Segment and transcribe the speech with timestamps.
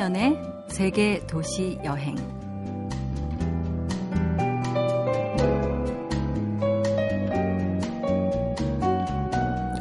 [0.00, 2.16] 차미연의 세계 도시 여행.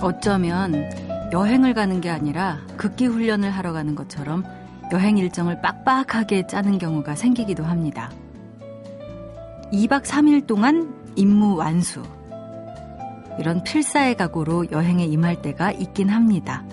[0.01, 0.89] 어쩌면
[1.31, 4.43] 여행을 가는 게 아니라 극기 훈련을 하러 가는 것처럼
[4.91, 8.11] 여행 일정을 빡빡하게 짜는 경우가 생기기도 합니다.
[9.71, 12.03] 2박 3일 동안 임무 완수.
[13.39, 16.65] 이런 필사의 각오로 여행에 임할 때가 있긴 합니다.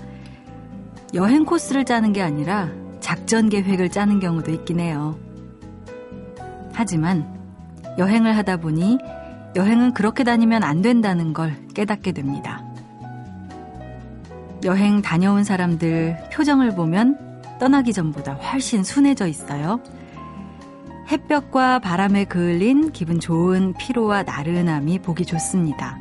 [1.14, 5.16] 여행 코스를 짜는 게 아니라 작전 계획을 짜는 경우도 있긴 해요.
[6.72, 7.24] 하지만
[7.98, 8.98] 여행을 하다 보니
[9.54, 12.64] 여행은 그렇게 다니면 안 된다는 걸 깨닫게 됩니다.
[14.64, 19.80] 여행 다녀온 사람들 표정을 보면 떠나기 전보다 훨씬 순해져 있어요.
[21.08, 25.96] 햇볕과 바람에 그을린 기분 좋은 피로와 나른함이 보기 좋습니다.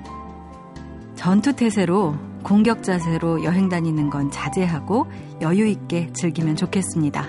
[1.13, 2.15] 전투태세로
[2.45, 5.07] 공격 자세로 여행 다니는 건 자제하고
[5.41, 7.25] 여유 있게 즐기면 좋겠습니다.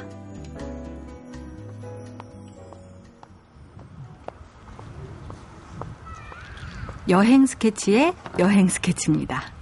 [7.08, 9.55] 여행 스케치의 여행 스케치입니다.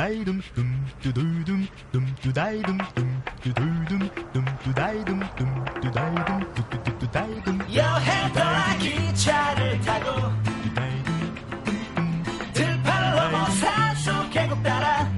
[0.00, 10.10] 둠두다이둠 둠두두둠 둠두다이둠 둠두두둠 둠두다이둠 둠두다이둠 둠두두다이둠 여해봐 기차를 타고
[12.54, 15.10] 들판을 넘어 산속 계곡 따라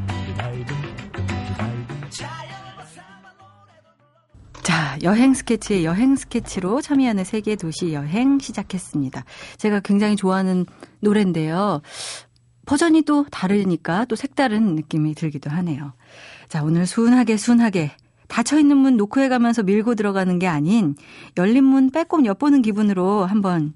[4.65, 9.25] 자, 여행 스케치의 여행 스케치로 참여하는 세계 도시 여행 시작했습니다.
[9.59, 10.67] 제가 굉장히 좋아하는
[11.01, 11.83] 노래인데요.
[12.73, 15.93] 버전이 또 다르니까 또 색다른 느낌이 들기도 하네요.
[16.49, 17.91] 자, 오늘 순하게 순하게
[18.29, 20.95] 닫혀있는 문 노크해 가면서 밀고 들어가는 게 아닌
[21.37, 23.75] 열린 문 빼꼼 엿보는 기분으로 한번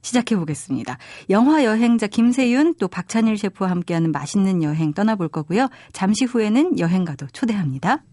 [0.00, 0.96] 시작해 보겠습니다.
[1.28, 5.68] 영화 여행자 김세윤 또 박찬일 셰프와 함께하는 맛있는 여행 떠나볼 거고요.
[5.92, 8.04] 잠시 후에는 여행가도 초대합니다.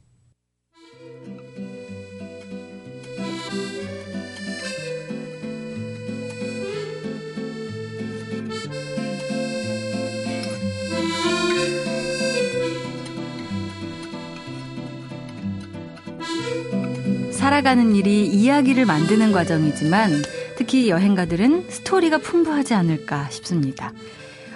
[17.54, 20.10] 살아가는 일이 이야기를 만드는 과정이지만
[20.58, 23.92] 특히 여행가들은 스토리가 풍부하지 않을까 싶습니다.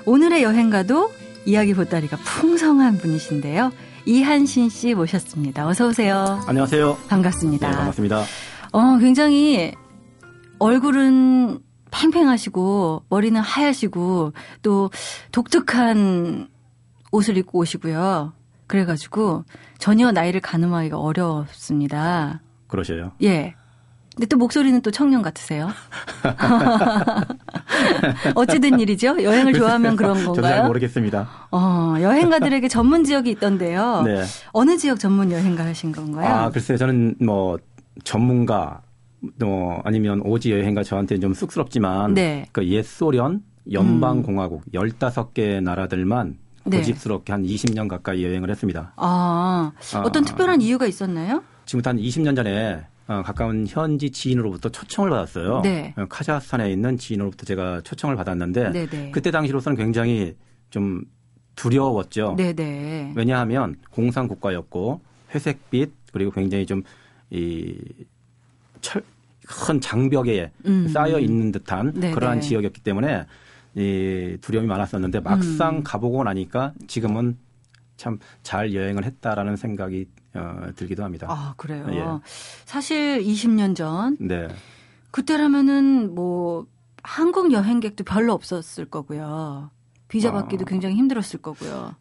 [0.06, 1.12] 오늘의 여행가도
[1.46, 3.72] 이야기 보따리가 풍성한 분이신데요.
[4.08, 5.68] 이한신 씨 모셨습니다.
[5.68, 6.42] 어서 오세요.
[6.48, 6.98] 안녕하세요.
[7.08, 7.70] 반갑습니다.
[7.70, 8.24] 네, 반갑습니다.
[8.72, 9.74] 어, 굉장히
[10.58, 11.60] 얼굴은
[11.92, 14.34] 팽팽하시고 머리는 하얗시고
[14.64, 14.90] 또
[15.32, 16.48] 독특한
[17.12, 18.34] 옷을 입고 오시고요.
[18.66, 19.44] 그래가지고
[19.78, 22.42] 전혀 나이를 가늠하기가 어렵습니다.
[22.68, 23.12] 그러셔요.
[23.24, 23.56] 예.
[24.16, 25.70] 근데 또 목소리는 또 청년 같으세요.
[28.34, 29.22] 어찌된 일이죠?
[29.22, 30.34] 여행을 좋아하면 그런 건가요?
[30.34, 31.30] 저도 잘 모르겠습니다.
[31.52, 34.02] 어, 여행가들에게 전문 지역이 있던데요.
[34.04, 34.24] 네.
[34.54, 36.28] 어느 지역 전문 여행가 하신 건가요?
[36.28, 36.80] 아, 글쎄요.
[36.80, 37.60] 저는 뭐
[38.04, 38.82] 전문가
[39.38, 42.48] 또 아니면 오지 여행가 저한테 좀 쑥스럽지만 네.
[42.54, 44.72] 그옛 소련 연방 공화국 음.
[44.72, 46.78] 15개 나라들만 네.
[46.78, 48.94] 고집스럽게 한 20년 가까이 여행을 했습니다.
[48.98, 49.72] 아,
[50.04, 51.44] 어떤 아, 특별한 이유가 있었나요?
[51.68, 55.62] 지금부터 한 20년 전에 어, 가까운 현지 지인으로부터 초청을 받았어요.
[55.62, 55.94] 네.
[55.98, 58.90] 어, 카자흐스탄에 있는 지인으로부터 제가 초청을 받았는데 네네.
[58.90, 59.12] 네.
[59.12, 60.36] 그때 당시로서는 굉장히
[60.70, 61.04] 좀
[61.56, 62.36] 두려웠죠.
[62.38, 62.54] 네네.
[62.54, 63.14] 네.
[63.16, 65.02] 왜냐하면 공산 국가였고
[65.34, 68.02] 회색빛 그리고 굉장히 좀이철큰
[69.82, 70.88] 장벽에 음.
[70.88, 72.12] 쌓여 있는 듯한 네네.
[72.12, 72.48] 그러한 네.
[72.48, 73.26] 지역이었기 때문에
[73.76, 75.84] 이 두려움이 많았었는데 막상 음.
[75.84, 77.38] 가보고 나니까 지금은
[77.98, 81.28] 참 잘 여행을 했다라는 생각이 어, 들기도 합니다.
[81.30, 81.86] 아 그래요.
[81.90, 82.04] 예.
[82.66, 84.48] 사실 20년 전 네.
[85.12, 86.66] 그때라면은 뭐
[87.04, 89.72] 한국 여행객도 별로 없었을 거고요.
[90.08, 90.70] 비자 받기도 아.
[90.70, 91.96] 굉장히 힘들었을 거고요.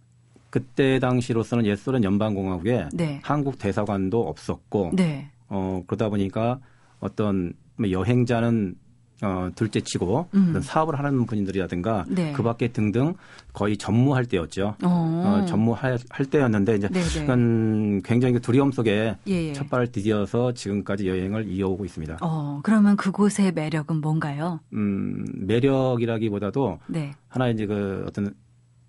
[0.50, 3.20] 그때 당시로서는 옛소련 연방공화국에 네.
[3.22, 5.31] 한국 대사관도 없었고 네.
[5.49, 6.61] 어 그러다 보니까
[7.00, 8.76] 어떤 뭐 여행자는
[9.22, 10.60] 어, 둘째치고 음.
[10.60, 12.32] 사업을 하는 분들이라든가 네.
[12.32, 13.14] 그밖에 등등
[13.52, 14.76] 거의 전무할 때였죠.
[14.82, 15.42] 어.
[15.42, 19.52] 어, 전무할 할 때였는데 이제 그건 굉장히 그 두려움 속에 예, 예.
[19.54, 22.18] 첫 발을 디뎌서 지금까지 여행을 이어오고 있습니다.
[22.20, 24.60] 어, 그러면 그곳의 매력은 뭔가요?
[24.74, 27.12] 음, 매력이라기보다도 네.
[27.28, 28.34] 하나 이제 그 어떤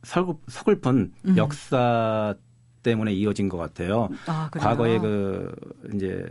[0.03, 1.37] 서글, 서글픈 음.
[1.37, 2.35] 역사
[2.83, 4.09] 때문에 이어진 것 같아요.
[4.27, 5.53] 아, 과거에 그
[5.95, 6.25] 이제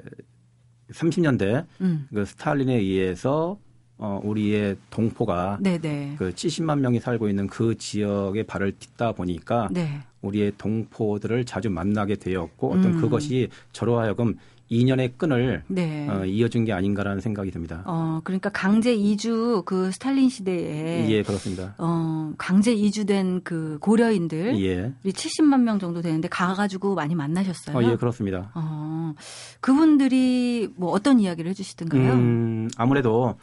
[0.92, 2.06] 30년대 음.
[2.12, 3.58] 그 스탈린에 의해서
[3.98, 6.16] 어, 우리의 동포가 네네.
[6.18, 10.00] 그 70만 명이 살고 있는 그 지역에 발을 딛다 보니까 네.
[10.20, 13.00] 우리의 동포들을 자주 만나게 되었고 어떤 음.
[13.00, 14.34] 그것이 저로 하여금
[14.68, 16.08] 인연의 끈을 네.
[16.08, 17.82] 어, 이어준 게 아닌가라는 생각이 듭니다.
[17.86, 21.74] 어, 그러니까 강제 이주 그 스탈린 시대에 예, 그렇습니다.
[21.78, 24.92] 어, 강제 이주된 그 고려인들 예.
[25.04, 27.76] 70만 명 정도 되는데 가 가지고 많이 만나셨어요.
[27.76, 28.50] 어, 예, 그렇습니다.
[28.54, 29.14] 어,
[29.60, 32.12] 그분들이 뭐 어떤 이야기를 해 주시던가요?
[32.14, 33.36] 음, 아무래도 어,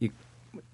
[0.00, 0.08] 이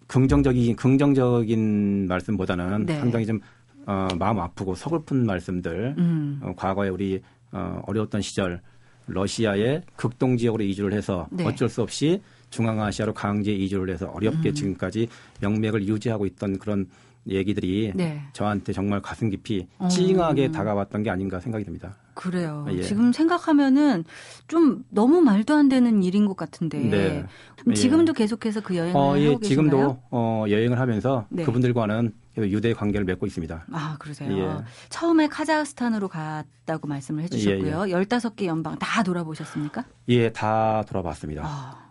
[0.07, 2.99] 긍정적인 긍정적인 말씀보다는 네.
[2.99, 3.41] 상당히 좀
[3.87, 6.41] 어, 마음 아프고 서글픈 말씀들, 음.
[6.43, 7.21] 어, 과거에 우리
[7.53, 8.61] 어, 어려웠던 시절
[9.07, 11.45] 러시아의 극동 지역으로 이주를 해서 네.
[11.45, 14.55] 어쩔 수 없이 중앙아시아로 강제 이주를 해서 어렵게 음.
[14.55, 15.09] 지금까지
[15.41, 16.87] 명맥을 유지하고 있던 그런
[17.29, 18.23] 얘기들이 네.
[18.33, 19.89] 저한테 정말 가슴 깊이 어.
[19.89, 20.53] 찡하게 음.
[20.53, 21.97] 다가왔던 게 아닌가 생각이 듭니다.
[22.15, 22.67] 그래요.
[22.71, 22.83] 예.
[22.83, 24.05] 지금 생각하면은
[24.49, 26.79] 좀 너무 말도 안 되는 일인 것 같은데.
[26.79, 27.27] 네.
[27.69, 27.75] 예.
[27.75, 28.19] 지금도 예.
[28.19, 29.27] 계속해서 그 여행을 어, 예.
[29.27, 29.69] 하고 계신가요?
[29.71, 31.45] 지금도 어, 여행을 하면서 네.
[31.45, 33.67] 그분들과는 유대 관계를 맺고 있습니다.
[33.73, 34.37] 아, 그러세요.
[34.37, 34.65] 예.
[34.89, 37.85] 처음에 카자흐스탄으로 갔다고 말씀을 해 주셨고요.
[37.89, 37.95] 예, 예.
[37.95, 39.85] 15개 연방 다 돌아보셨습니까?
[40.09, 41.43] 예, 다 돌아봤습니다.
[41.45, 41.91] 아,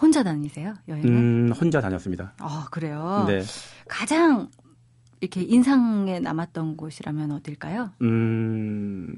[0.00, 0.74] 혼자 다니세요?
[0.88, 1.08] 여행을?
[1.10, 2.34] 음, 혼자 다녔습니다.
[2.38, 3.24] 아, 그래요?
[3.26, 3.42] 네.
[3.88, 4.48] 가장
[5.20, 7.90] 이렇게 인상에 남았던 곳이라면 어딜까요?
[8.02, 9.14] 음,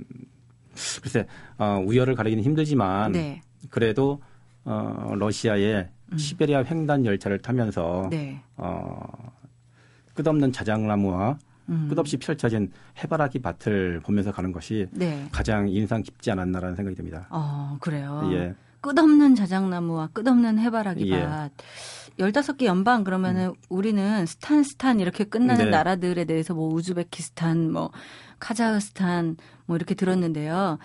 [1.02, 1.26] 글쎄,
[1.58, 3.42] 어, 우열을 가리기는 힘들지만 네.
[3.70, 4.22] 그래도
[4.64, 6.18] 어, 러시아의 음.
[6.18, 8.42] 시베리아 횡단 열차를 타면서 네.
[8.56, 9.00] 어,
[10.14, 11.38] 끝없는 자작나무와
[11.68, 11.86] 음.
[11.88, 15.28] 끝없이 펼쳐진 해바라기 밭을 보면서 가는 것이 네.
[15.30, 17.26] 가장 인상 깊지 않았나라는 생각이 듭니다.
[17.30, 18.28] 어, 그래요.
[18.32, 18.54] 예.
[18.80, 21.26] 끝없는 자작나무와 끝없는 해바라기 예.
[21.26, 21.52] 밭.
[22.18, 23.54] 15개 연방 그러면은 음.
[23.68, 25.70] 우리는 스탄 스탄 이렇게 끝나는 네.
[25.70, 27.90] 나라들에 대해서 뭐 우즈베키스탄 뭐
[28.38, 29.36] 카자흐스탄
[29.66, 30.78] 뭐 이렇게 들었는데요.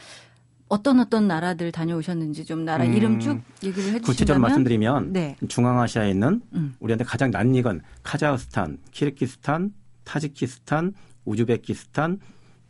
[0.68, 5.36] 어떤 어떤 나라들 다녀오셨는지 좀 나라 이름 음, 쭉 얘기를 해주시면 구체적으로 말씀드리면 네.
[5.48, 6.76] 중앙아시아에 있는 음.
[6.80, 9.74] 우리한테 가장 낯익은 카자흐스탄, 키르기스탄,
[10.06, 10.94] 타지키스탄,
[11.26, 12.20] 우즈베키스탄,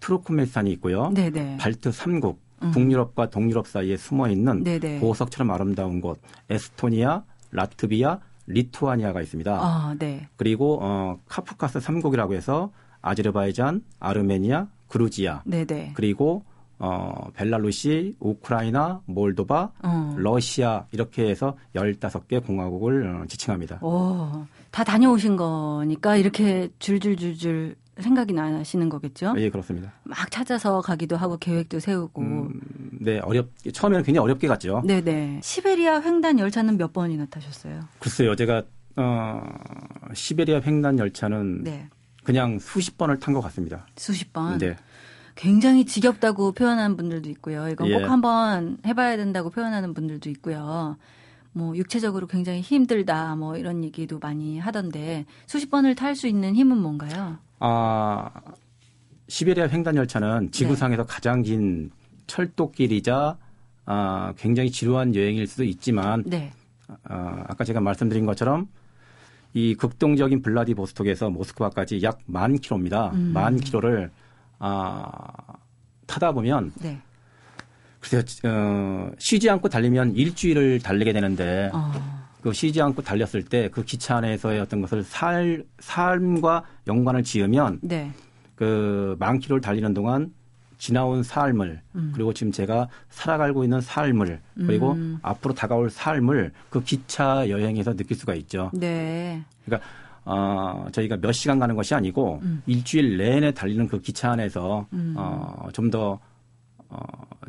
[0.01, 1.11] 투르크메니스탄이 있고요.
[1.11, 1.29] 네네.
[1.29, 1.57] 네.
[1.57, 2.44] 발트 3국, 음.
[2.59, 4.99] 북유럽과 동유럽 사이에 숨어 있는 네네.
[4.99, 9.51] 보석처럼 아름다운 곳 에스토니아, 라트비아, 리투아니아가 있습니다.
[9.51, 10.27] 아, 네.
[10.35, 12.71] 그리고 어, 카프카스 3국이라고 해서
[13.01, 15.93] 아제르바이잔, 아르메니아, 그루지아, 네네.
[15.95, 16.43] 그리고
[16.77, 20.15] 어, 벨라루시, 우크라이나, 몰도바, 어.
[20.17, 23.79] 러시아 이렇게 해서 15개 공화국을 어, 지칭합니다.
[23.81, 29.33] 오, 다 다녀오신 거니까 이렇게 줄줄줄줄 생각이 나시는 거겠죠?
[29.37, 29.93] 예, 그렇습니다.
[30.03, 32.21] 막 찾아서 가기도 하고 계획도 세우고.
[32.21, 32.59] 음,
[32.99, 34.81] 네, 어렵 처음에는 굉장히 어렵게 갔죠.
[34.85, 35.39] 네, 네.
[35.41, 37.81] 시베리아 횡단 열차는 몇 번이나 타셨어요?
[37.99, 38.63] 글쎄요, 제가
[38.97, 39.41] 어,
[40.13, 41.87] 시베리아 횡단 열차는 네.
[42.23, 43.85] 그냥 수십 번을 탄 것 같습니다.
[43.95, 44.57] 수십 번.
[44.57, 44.75] 네.
[45.35, 47.67] 굉장히 지겹다고 표현하는 분들도 있고요.
[47.69, 47.93] 이건 예.
[47.93, 50.97] 꼭 한번 해봐야 된다고 표현하는 분들도 있고요.
[51.51, 56.77] 뭐 육체적으로 굉장히 힘들다 뭐 이런 얘기도 많이 하던데 수십 번을 탈 수 있는 힘은
[56.77, 57.37] 뭔가요?
[57.59, 58.29] 아
[59.27, 61.07] 시베리아 횡단 열차는 지구상에서 네.
[61.07, 61.91] 가장 긴
[62.27, 63.37] 철도길이자
[63.87, 66.51] 아, 굉장히 지루한 여행일 수도 있지만 네.
[67.03, 68.67] 아, 아까 제가 말씀드린 것처럼
[69.53, 73.11] 이 극동적인 블라디보스톡에서 모스크바까지 약 만 킬로입니다.
[73.13, 73.31] 음.
[73.33, 74.11] 만 킬로를
[74.59, 75.21] 아,
[76.07, 76.99] 타다 보면 네.
[77.99, 81.91] 글쎄요, 어, 쉬지 않고 달리면 일주일을 달리게 되는데 어.
[82.45, 88.11] 그 쉬지 않고 달렸을 때 그 기차 안에서의 어떤 것을 살, 삶과 연관을 지으면 네.
[88.53, 90.31] 그만 킬로를 달리는 동안
[90.77, 92.11] 지나온 삶을 음.
[92.13, 95.17] 그리고 지금 제가 살아가고 있는 삶을 그리고 음.
[95.23, 98.69] 앞으로 다가올 삶을 그 기차 여행에서 느낄 수가 있죠.
[98.75, 99.43] 네.
[99.65, 99.89] 그러니까
[100.23, 102.61] 어, 저희가 몇 시간 가는 것이 아니고 음.
[102.67, 105.15] 일주일 내내 달리는 그 기차 안에서 음.
[105.17, 106.19] 어, 좀더
[106.89, 106.99] 어,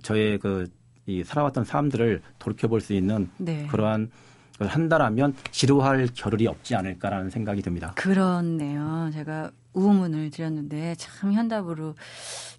[0.03, 0.67] 저의 그
[1.07, 3.67] 이 살아왔던 삶들을 돌이켜 볼 수 있는 네.
[3.71, 4.11] 그러한
[4.59, 7.93] 한다라면 지루할 겨를이 없지 않을까라는 생각이 듭니다.
[7.97, 9.11] 그렇네요.
[9.13, 11.95] 제가 우문을 드렸는데 참 현답으로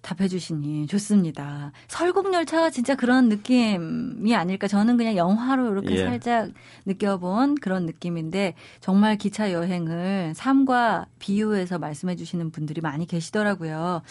[0.02, 1.72] 답해 주시니 좋습니다.
[1.88, 4.68] 설국열차가 진짜 그런 느낌이 아닐까.
[4.68, 6.04] 저는 그냥 영화로 이렇게 예.
[6.04, 6.50] 살짝
[6.86, 14.02] 느껴본 그런 느낌인데 정말 기차 여행을 삶과 비유해서 말씀해 주시는 분들이 많이 계시더라고요.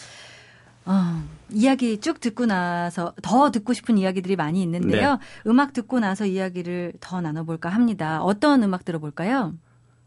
[0.88, 5.12] 어, 이야기 쭉 듣고 나서 더 듣고 싶은 이야기들이 많이 있는데요.
[5.12, 5.18] 네.
[5.46, 8.22] 음악 듣고 나서 이야기를 더 나눠볼까 합니다.
[8.22, 9.54] 어떤 음악 들어볼까요?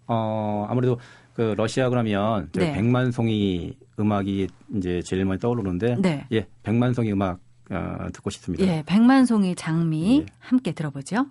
[0.07, 0.99] 어, 아무래도
[1.35, 2.73] 그 러시아 그러면 네.
[2.73, 6.25] 백만송이 음악이 이제 제일 많이 떠오르는데 네.
[6.31, 8.65] 예, 백만송이 음악 어, 듣고 싶습니다.
[8.65, 10.25] 예, 백만송이 장미 예.
[10.39, 11.27] 함께 들어보죠.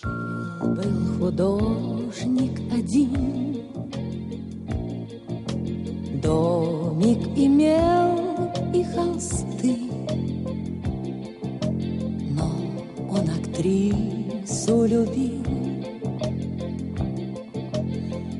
[0.00, 3.58] Был художник один,
[6.22, 9.76] домик имел и холсты,
[12.30, 12.50] но
[13.10, 15.44] он актрису любил,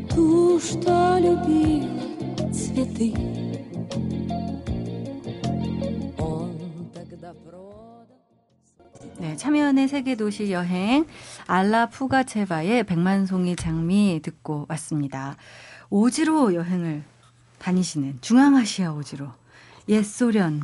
[0.09, 3.52] ту, что любила цветы.
[9.73, 11.07] 1년의 세계 도시 여행
[11.47, 15.37] 알라 푸가체바의 백만송이 장미 듣고 왔습니다.
[15.91, 17.03] 오지로 여행을
[17.59, 19.29] 다니시는 중앙아시아 오지로
[19.89, 20.63] 옛 소련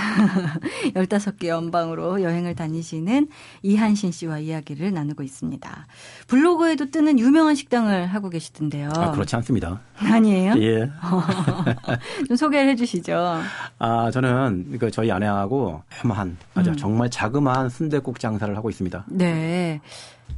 [0.94, 3.28] 15개 연방으로 여행을 다니시는
[3.62, 5.86] 이한신 씨와 이야기를 나누고 있습니다.
[6.26, 8.90] 블로그에도 뜨는 유명한 식당을 하고 계시던데요.
[8.94, 9.80] 아, 그렇지 않습니다.
[9.96, 10.54] 아니에요?
[10.58, 10.90] 예.
[12.26, 13.40] 좀 소개를 해 주시죠.
[13.78, 16.76] 아, 저는 그 저희 아내하고 해마한 아주 음.
[16.76, 19.04] 정말 자그마한 순대국 장사를 하고 있습니다.
[19.08, 19.80] 네.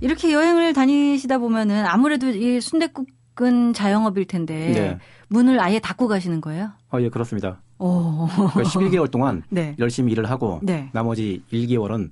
[0.00, 3.06] 이렇게 여행을 다니시다 보면은 아무래도 이 순대국
[3.40, 4.98] 은 자영업일 텐데 네.
[5.28, 6.72] 문을 아예 닫고 가시는 거예요?
[6.92, 7.61] 어, 예, 그렇습니다.
[7.78, 9.74] 그러니까 11개월 동안 네.
[9.78, 10.88] 열심히 일을 하고 네.
[10.92, 12.10] 나머지 1개월은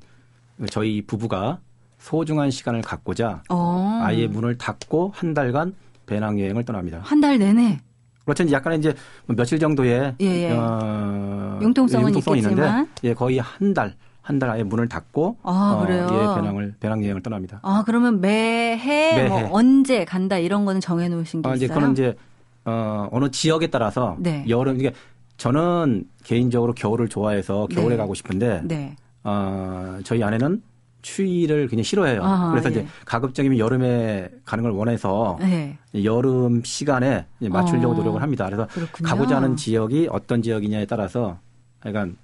[0.70, 1.58] 저희 부부가
[1.98, 4.00] 소중한 시간을 갖고자 어.
[4.02, 5.74] 아예 문을 닫고 한 달간
[6.06, 7.00] 배낭 여행을 떠납니다.
[7.02, 7.78] 한 달 내내?
[8.24, 8.50] 그렇죠.
[8.52, 8.94] 약간 이제
[9.26, 10.50] 뭐 며칠 정도의 예, 예.
[10.52, 13.94] 어, 융통성은 융통성이 있는데 예, 거의 한 달.
[14.22, 16.06] 한달 아예 문을 닫고 아, 어, 그래요?
[16.12, 17.58] 예, 배낭을 배낭 여행을 떠납니다.
[17.62, 18.76] 아, 그러면 매해,
[19.16, 19.28] 매해.
[19.28, 21.64] 뭐 언제 간다 이런 거는 정해 놓으신 게 아, 있어요?
[21.64, 22.16] 이제 그는 이제
[22.64, 24.44] 어, 어느 지역에 따라서 네.
[24.48, 24.92] 여름 이게
[25.40, 27.96] 저는 개인적으로 겨울을 좋아해서 겨울에 네.
[27.96, 28.94] 가고 싶은데 네.
[29.24, 30.62] 어, 저희 아내는
[31.00, 32.22] 추위를 그냥 싫어해요.
[32.22, 32.72] 아하, 그래서 예.
[32.72, 35.78] 이제 가급적이면 여름에 가는 걸 원해서 네.
[36.04, 38.44] 여름 시간에 맞추려고 어, 노력을 합니다.
[38.44, 39.08] 그래서 그렇군요.
[39.08, 41.38] 가고자 하는 지역이 어떤 지역이냐에 따라서
[41.86, 42.18] 약간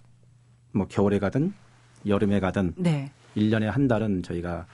[0.72, 1.54] 뭐 겨울에 가든
[2.06, 3.10] 여름에 가든 네.
[3.34, 4.66] 1년에 한 달은 저희가 꼭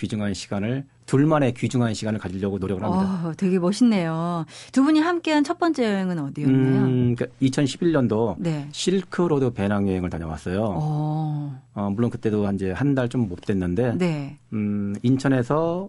[0.00, 3.28] 귀중한 시간을 둘만의 귀중한 시간을 가지려고 노력을 합니다.
[3.28, 4.46] 어, 되게 멋있네요.
[4.72, 6.82] 두 분이 함께한 첫 번째 여행은 어디였나요?
[6.84, 8.68] 음, 그러니까 2011년도 네.
[8.72, 10.62] 실크로드 배낭 여행을 다녀왔어요.
[10.64, 11.62] 어.
[11.74, 14.38] 어 물론 그때도 이제 한 달 좀 못 됐는데 네.
[14.54, 15.88] 음, 인천에서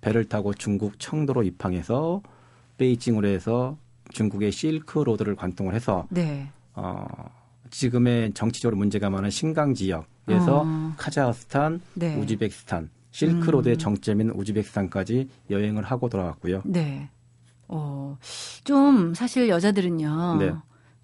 [0.00, 2.22] 배를 타고 중국 청도로 입항해서
[2.78, 3.76] 베이징으로 해서
[4.12, 6.48] 중국의 실크로드를 관통을 해서 네.
[6.74, 7.06] 어,
[7.70, 10.92] 지금의 정치적으로 문제가 많은 신강 지역에서 어.
[10.96, 12.16] 카자흐스탄, 네.
[12.16, 13.78] 우즈베키스탄 실크로드의 음.
[13.78, 16.62] 정점인 우즈베키스탄까지 여행을 하고 돌아왔고요.
[16.64, 17.08] 네.
[17.68, 18.18] 어,
[18.64, 20.36] 좀 사실 여자들은요.
[20.40, 20.52] 네.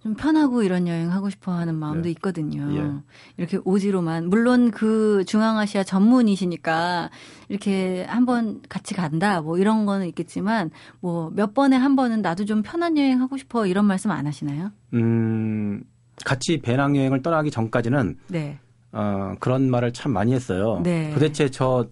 [0.01, 2.11] 좀 편하고 이런 여행 하고 싶어 하는 마음도 네.
[2.11, 2.73] 있거든요.
[2.77, 3.03] 예.
[3.37, 4.29] 이렇게 오지로만.
[4.29, 7.11] 물론 그 중앙아시아 전문이시니까
[7.49, 12.63] 이렇게 한번 같이 간다 뭐 이런 거는 있겠지만 뭐 몇 번에 한 번은 나도 좀
[12.63, 14.71] 편한 여행 하고 싶어 이런 말씀 안 하시나요?
[14.95, 15.83] 음,
[16.25, 18.61] 같이 배낭 여행을 떠나기 전까지는 네.
[18.93, 20.81] 어, 그런 말을 참 많이 했어요.
[20.85, 21.13] 네.
[21.13, 21.89] 도대체 저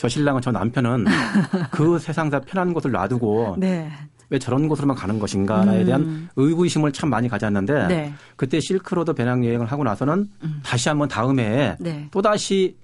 [0.00, 1.04] 저 신랑은 저 남편은
[1.70, 3.92] 그 세상사 편한 곳을 놔두고 네.
[4.30, 5.84] 왜 저런 곳으로만 가는 것인가에 음.
[5.84, 8.14] 대한 의구심을 참 많이 가졌는데 네.
[8.36, 10.60] 그때 실크로드 배낭 여행을 하고 나서는 음.
[10.64, 12.08] 다시 한번 다음에 네.
[12.12, 12.78] 또 다시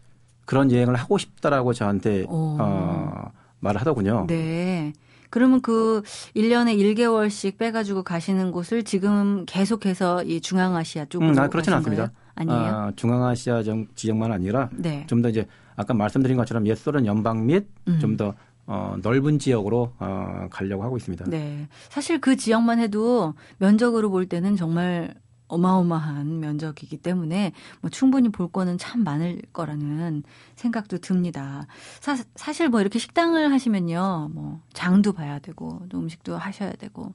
[0.44, 4.26] 그런 여행을 하고 싶다라고 저한테 어, 말을 하더군요.
[4.28, 4.92] 네.
[5.30, 6.02] 그러면 그
[6.36, 12.12] 1년에 1개월씩 빼가지고 가시는 곳을 지금 계속해서 이 중앙아시아 쪽으로 음, 아, 그렇지는 않습니다.
[12.34, 12.58] 아니에요?
[12.58, 13.62] 아, 중앙아시아
[13.94, 15.06] 지역만 아니라 네.
[15.06, 15.46] 좀더 이제
[15.76, 17.68] 아까 말씀드린 것처럼 옛소련 연방 및
[18.00, 18.32] 좀더 음.
[18.66, 21.26] 어, 넓은 지역으로 어, 가려고 하고 있습니다.
[21.26, 21.68] 네.
[21.88, 25.14] 사실 그 지역만 해도 면적으로 볼 때는 정말
[25.48, 30.24] 어마어마한 면적이기 때문에 뭐 충분히 볼 거는 참 많을 거라는
[30.56, 31.66] 생각도 듭니다.
[32.00, 34.30] 사, 사실 뭐 이렇게 식당을 하시면요.
[34.32, 37.14] 뭐 장도 봐야 되고 또 음식도 하셔야 되고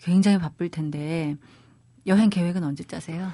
[0.00, 1.36] 굉장히 바쁠 텐데
[2.06, 3.28] 여행 계획은 언제 짜세요?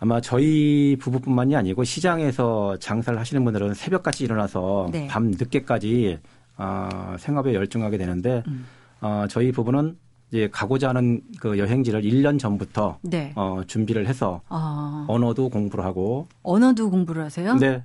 [0.00, 5.06] 아마 저희 부부뿐만이 아니고 시장에서 장사를 하시는 분들은 새벽같이 일어나서 네.
[5.08, 6.18] 밤 늦게까지
[6.56, 8.66] 어, 생업에 열중하게 되는데 음.
[9.00, 9.96] 어, 저희 부부는
[10.30, 13.32] 이제 가고자 하는 그 여행지를 1년 전부터 네.
[13.34, 15.04] 어, 준비를 해서 아.
[15.08, 17.56] 언어도 공부를 하고 언어도 공부를 하세요?
[17.56, 17.82] 네.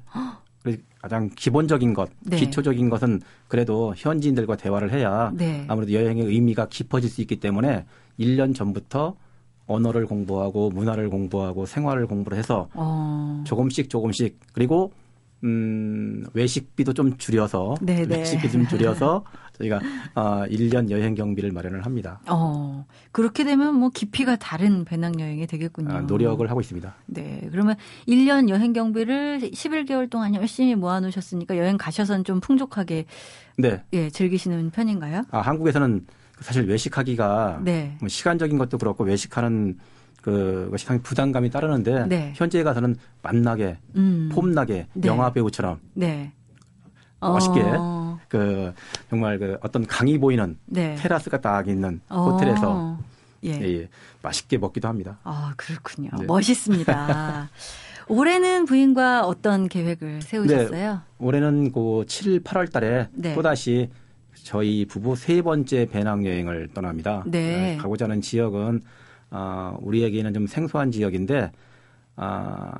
[1.02, 2.38] 가장 기본적인 것, 네.
[2.38, 5.66] 기초적인 것은 그래도 현지인들과 대화를 해야 네.
[5.68, 7.86] 아무래도 여행의 의미가 깊어질 수 있기 때문에
[8.18, 9.18] 1년 전부터
[9.68, 13.44] 언어를 공부하고 문화를 공부하고 생활을 공부를 해서 어.
[13.46, 14.92] 조금씩 조금씩 그리고
[15.44, 18.06] 음, 외식비도 좀 줄여서 네네.
[18.08, 18.20] 네.
[18.20, 19.26] 외식비 좀 줄여서
[19.58, 19.82] 저희가
[20.16, 22.22] 어, 1년 여행 경비를 마련을 합니다.
[22.30, 25.94] 어, 그렇게 되면 뭐 깊이가 다른 배낭 여행이 되겠군요.
[25.94, 26.96] 아, 노력을 하고 있습니다.
[27.08, 27.48] 네.
[27.52, 27.76] 그러면
[28.08, 33.06] 1년 여행 경비를 11개월 동안 열심히 모아 놓으셨으니까 여행 가셔서는 좀 풍족하게
[33.58, 33.84] 네.
[33.92, 35.24] 예, 즐기시는 편인가요?
[35.30, 36.08] 아, 한국에서는
[36.44, 37.98] 사실 외식하기가 네.
[38.00, 39.80] 뭐 시간적인 것도 그렇고 외식하는
[40.22, 42.34] 그 것이 상당히 부담감이 따르는데 네.
[42.36, 44.30] 현지에 가서는 만나게 음.
[44.32, 45.08] 폼나게 네.
[45.08, 46.32] 영화 배우처럼 네.
[47.20, 48.20] 멋있게 어.
[48.28, 48.74] 그
[49.10, 50.96] 정말 그 어떤 강이 보이는 네.
[50.96, 52.32] 테라스가 딱 있는 어.
[52.32, 52.98] 호텔에서
[53.44, 53.60] 예.
[53.62, 53.90] 예, 예.
[54.22, 55.20] 맛있게 먹기도 합니다.
[55.24, 56.10] 아 그렇군요.
[56.18, 56.26] 네.
[56.26, 57.50] 멋있습니다.
[58.08, 60.94] 올해는 부인과 어떤 계획을 세우셨어요?
[60.94, 63.34] 네, 올해는 그 7, 8월 달에 네.
[63.34, 63.90] 또다시
[64.44, 67.24] 저희 부부 세 번째 배낭 여행을 떠납니다.
[67.26, 67.78] 네.
[67.78, 68.82] 가고자 하는 지역은
[69.32, 71.52] 아, 우리에게는 좀 생소한 지역인데
[72.18, 72.72] 아,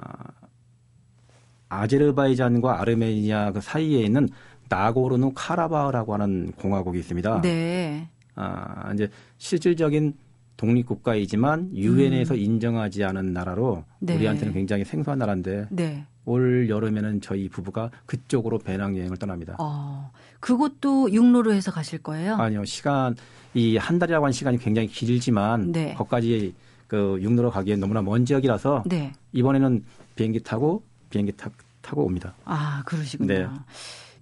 [1.70, 4.28] 아제르바이잔과 아르메니아 그 사이에 있는
[4.70, 7.42] 나고르노 카라바흐라고 하는 공화국이 있습니다.
[7.42, 8.08] 네.
[8.36, 10.14] 아, 이제 실질적인
[10.58, 12.40] 독립 국가이지만 유엔에서 음.
[12.40, 14.16] 인정하지 않은 나라로 네.
[14.16, 16.06] 우리한테는 굉장히 생소한 나라인데 네.
[16.26, 19.56] 올 여름에는 저희 부부가 그쪽으로 배낭여행을 떠납니다.
[19.60, 22.36] 어, 그것도 육로로 해서 가실 거예요?
[22.36, 22.64] 아니요.
[22.66, 23.16] 시간
[23.54, 25.94] 이 한 달이라고 하는 시간이 굉장히 길지만 네.
[25.96, 26.56] 거기까지
[26.88, 29.12] 그 육로로 가기엔 너무나 먼 지역이라서 네.
[29.32, 29.84] 이번에는
[30.16, 31.50] 비행기 타고 비행기 타,
[31.82, 32.34] 타고 옵니다.
[32.46, 33.34] 아, 그러시군요.
[33.34, 33.48] 네.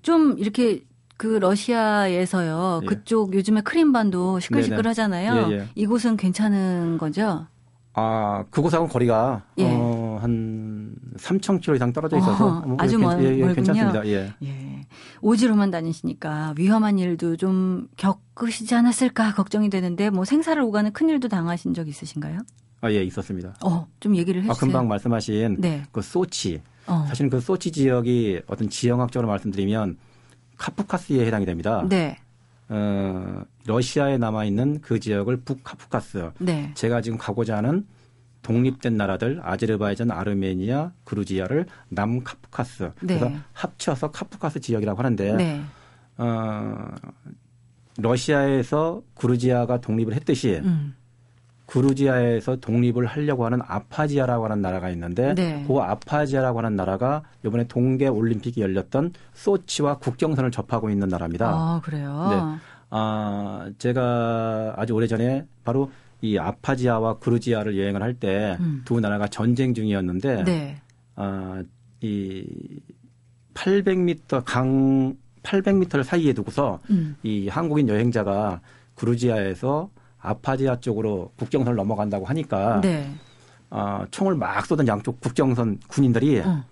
[0.02, 0.84] 좀 이렇게
[1.18, 2.80] 그 러시아에서요.
[2.82, 2.86] 예.
[2.88, 5.52] 그쪽 요즘에 크림반도 시끌시끌하잖아요.
[5.52, 5.68] 예, 예.
[5.76, 7.46] 이곳은 괜찮은 거죠?
[7.94, 9.66] 아, 그곳하고 거리가 예.
[9.70, 10.71] 어, 한
[11.18, 14.06] 3,000km 이상 떨어져 있어서 어, 뭐 아주 멀, 예, 예, 괜찮습니다.
[14.08, 14.34] 예.
[14.44, 14.82] 예.
[15.22, 21.74] 오지로만 다니시니까 위험한 일도 좀 겪으시지 않았을까 걱정이 되는데 뭐 생사를 오가는 큰 일도 당하신
[21.74, 22.40] 적 있으신가요?
[22.82, 23.56] 아, 예, 있었습니다.
[23.64, 24.54] 어, 좀 얘기를 해 주세요.
[24.54, 25.84] 아, 금방 말씀하신 네.
[25.92, 26.62] 그 소치.
[26.88, 27.06] 어.
[27.08, 29.98] 사실은 그 소치 지역이 어떤 지형학적으로 말씀드리면
[30.58, 31.86] 카프카스에 해당이 됩니다.
[31.88, 32.18] 네.
[32.70, 36.32] 어, 러시아에 남아 있는 그 지역을 북카프카스.
[36.40, 36.72] 네.
[36.74, 37.86] 제가 지금 가고자 하는
[38.42, 42.92] 독립된 나라들 아제르바이잔, 아르메니아, 그루지아를 남카프카스.
[43.02, 43.20] 네.
[43.20, 45.62] 그래서 합쳐서 카프카스 지역이라고 하는데 네.
[46.18, 46.88] 어,
[47.98, 50.96] 러시아에서 그루지아가 독립을 했듯이 음.
[51.72, 55.64] 그루지아에서 독립을 하려고 하는 아파지아라고 하는 나라가 있는데 네.
[55.66, 61.50] 그 아파지아라고 하는 나라가 이번에 동계 올림픽이 열렸던 소치와 국경선을 접하고 있는 나라입니다.
[61.50, 62.28] 아, 그래요?
[62.30, 62.60] 네.
[62.90, 65.90] 아, 제가 아주 오래 전에 바로
[66.22, 69.02] 이 아파지아와 그루지아를 여행을 할 때두 음.
[69.02, 70.82] 나라가 전쟁 중이었는데 네.
[71.16, 71.64] 아,
[72.02, 72.46] 이
[73.54, 77.16] 800m 강 800m를 사이에 두고서 음.
[77.24, 78.62] 이 한국인 여행자가
[78.96, 83.12] 그루지아에서 아파지아 쪽으로 국경선을 넘어간다고 하니까 네.
[83.72, 86.64] 어, 총을 막 쏘던 양쪽 국경선 군인들이 어.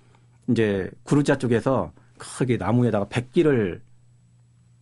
[0.50, 3.82] 이제 구르지아 쪽에서 크게 나무에다가 백기를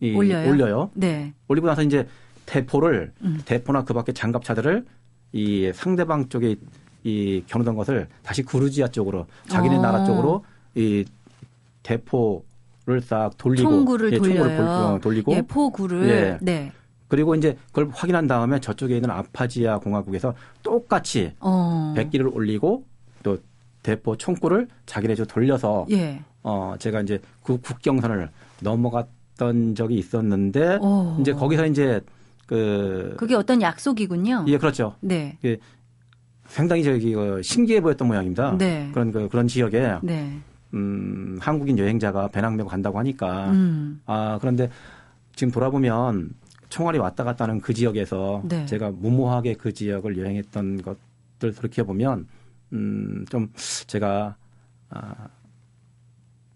[0.00, 0.50] 이, 올려요.
[0.50, 0.90] 올려요.
[0.94, 1.32] 네.
[1.48, 2.06] 올리고 나서 이제
[2.48, 3.40] 대포를 음.
[3.44, 4.86] 대포나 그 밖에 장갑차들을
[5.32, 6.56] 이 상대방 쪽에
[7.04, 9.82] 이 겨누던 것을 다시 구르지아 쪽으로 자기네 어.
[9.82, 11.04] 나라 쪽으로 이
[11.82, 14.38] 대포를 싹 돌리고 총구를 예, 돌려요.
[14.38, 16.38] 총구를 어, 돌리고 예, 포구를 예.
[16.40, 16.72] 네.
[17.06, 21.92] 그리고 이제 그걸 확인한 다음에 저쪽에 있는 아파지아 공화국에서 똑같이 어.
[21.96, 22.84] 백기를 올리고
[23.22, 23.38] 또
[23.82, 26.22] 대포 총구를 자기네저 돌려서 예.
[26.42, 28.30] 어 제가 이제 그 국경선을
[28.60, 30.80] 넘어갔던 적이 있었는데 오.
[30.82, 31.18] 어.
[31.20, 32.00] 이제 거기서 이제
[32.48, 34.46] 그 그게 어떤 약속이군요.
[34.48, 34.96] 예, 그렇죠.
[35.00, 35.38] 네.
[35.44, 35.58] 예,
[36.46, 38.56] 상당히 저기 어, 신기해 보였던 모양입니다.
[38.56, 38.90] 네.
[38.92, 40.38] 그런 그 그런 지역에 네.
[40.72, 44.00] 음, 한국인 여행자가 배낭 메고 간다고 하니까 음.
[44.06, 44.70] 아 그런데
[45.36, 46.30] 지금 돌아보면
[46.70, 48.64] 총알이 왔다 갔다 하는 그 지역에서 네.
[48.64, 52.26] 제가 무모하게 그 지역을 여행했던 것들 돌이켜 보면
[52.72, 53.52] 음, 좀
[53.86, 54.36] 제가
[54.88, 55.28] 아,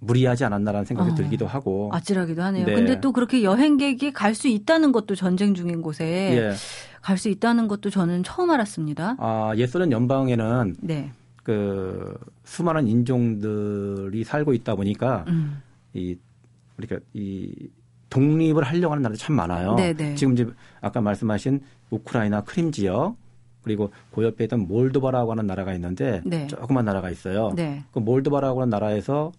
[0.03, 2.67] 무리하지 않았나라는 생각이 어, 들기도 하고 아찔하기도 하네요.
[2.67, 2.75] 네.
[2.75, 6.53] 근데 또 그렇게 여행객이 갈 수 있다는 것도 전쟁 중인 곳에 예.
[7.03, 9.17] 갈수 있다는 것도 저는 처음 알았습니다.
[9.19, 11.13] 아, 옛소련 연방에는 네.
[11.45, 15.61] 그 수많은 인종들이 살고 있다 보니까 음.
[15.93, 16.17] 이
[16.79, 17.53] 우리가 이
[18.09, 19.75] 독립을 하려고 하는 나라들이 참 많아요.
[19.75, 19.93] 네네.
[19.93, 20.15] 네.
[20.15, 20.47] 지금 이제
[20.81, 21.61] 아까 말씀하신
[21.91, 23.17] 우크라이나 크림 지역
[23.63, 26.47] 그리고 그 옆에 있던 몰도바라고 하는 나라가 있는데 네.
[26.47, 27.53] 조그만 나라가 있어요.
[27.55, 27.85] 네.
[27.93, 29.31] 그 몰도바라고 하는 나라에서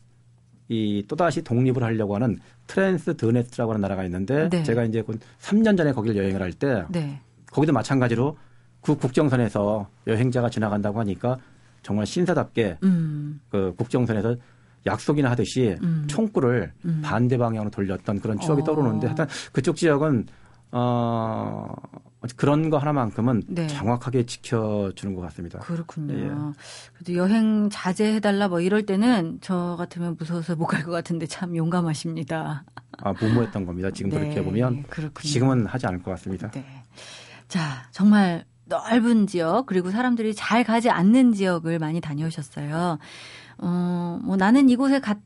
[0.74, 4.64] 이 또다시 독립을 하려고 하는 트랜스 드네스트라고 하는 나라가 있는데 네.
[4.64, 5.04] 제가 이제
[5.40, 7.20] 3년 전에 거기를 여행을 할때 네.
[7.52, 8.36] 거기도 마찬가지로
[8.82, 11.38] 그 국경선에서 여행자가 지나간다고 하니까
[11.84, 13.40] 정말 신사답게 음.
[13.50, 14.36] 그 국정선에서
[14.86, 16.06] 약속이나 하듯이 음.
[16.08, 17.02] 총구를 음.
[17.04, 18.66] 반대 방향으로 돌렸던 그런 추억이 어.
[18.66, 20.26] 떠오르는데 하여튼 그쪽 지역은
[20.76, 21.68] 어
[22.36, 23.68] 그런 거 하나만큼은 네.
[23.68, 25.60] 정확하게 지켜주는 것 같습니다.
[25.60, 26.14] 그렇군요.
[26.14, 26.62] 예.
[26.94, 32.64] 그래도 여행 자제해달라 뭐 이럴 때는 저 같으면 무서워서 못 갈 것 같은데 참 용감하십니다.
[33.04, 33.92] 아, 무모했던 겁니다.
[33.92, 34.20] 지금 네.
[34.20, 35.30] 그렇게 보면 그렇군요.
[35.30, 36.50] 지금은 하지 않을 것 같습니다.
[36.52, 36.66] 네.
[37.50, 42.98] 자, 정말 넓은 지역 그리고 사람들이 잘 가지 않는 지역을 많이 다녀오셨어요.
[43.60, 45.20] 어, 뭐 나는 이곳에 가서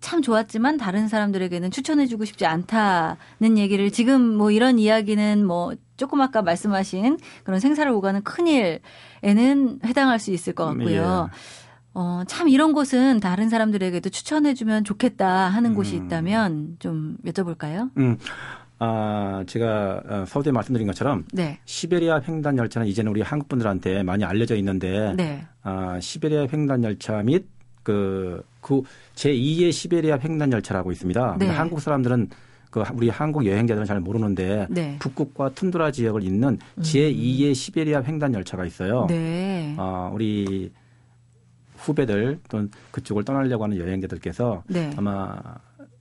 [0.00, 6.42] 참 좋았지만 다른 사람들에게는 추천해주고 싶지 않다는 얘기를 지금 뭐 이런 이야기는 뭐 조금 아까
[6.42, 11.28] 말씀하신 그런 생사를 오가는 큰일에는 해당할 수 있을 것 같고요.
[11.32, 11.38] 예.
[11.94, 15.74] 어, 참 이런 곳은 다른 사람들에게도 추천해주면 좋겠다 하는 음.
[15.74, 17.90] 곳이 있다면 좀 여쭤볼까요?
[17.96, 18.16] 음.
[18.78, 21.58] 아, 제가 어, 서두에 말씀드린 것처럼 네.
[21.64, 25.44] 시베리아 횡단 열차는 이제는 우리 한국 분들한테 많이 알려져 있는데 네.
[25.62, 27.46] 아, 시베리아 횡단 열차 및
[27.88, 28.82] 그, 그
[29.14, 31.36] 제2의 시베리아 횡단 열차라고 있습니다.
[31.38, 31.48] 네.
[31.48, 32.28] 한국 사람들은
[32.70, 34.96] 그 우리 한국 여행자들은 잘 모르는데 네.
[34.98, 36.82] 북극과 툰드라 지역을 잇는 음.
[36.82, 39.06] 제2의 시베리아 횡단 열차가 있어요.
[39.08, 39.74] 네.
[39.78, 40.70] 어, 우리
[41.76, 44.90] 후배들 또는 그쪽을 떠나려고 하는 여행자들께서 네.
[44.98, 45.34] 아마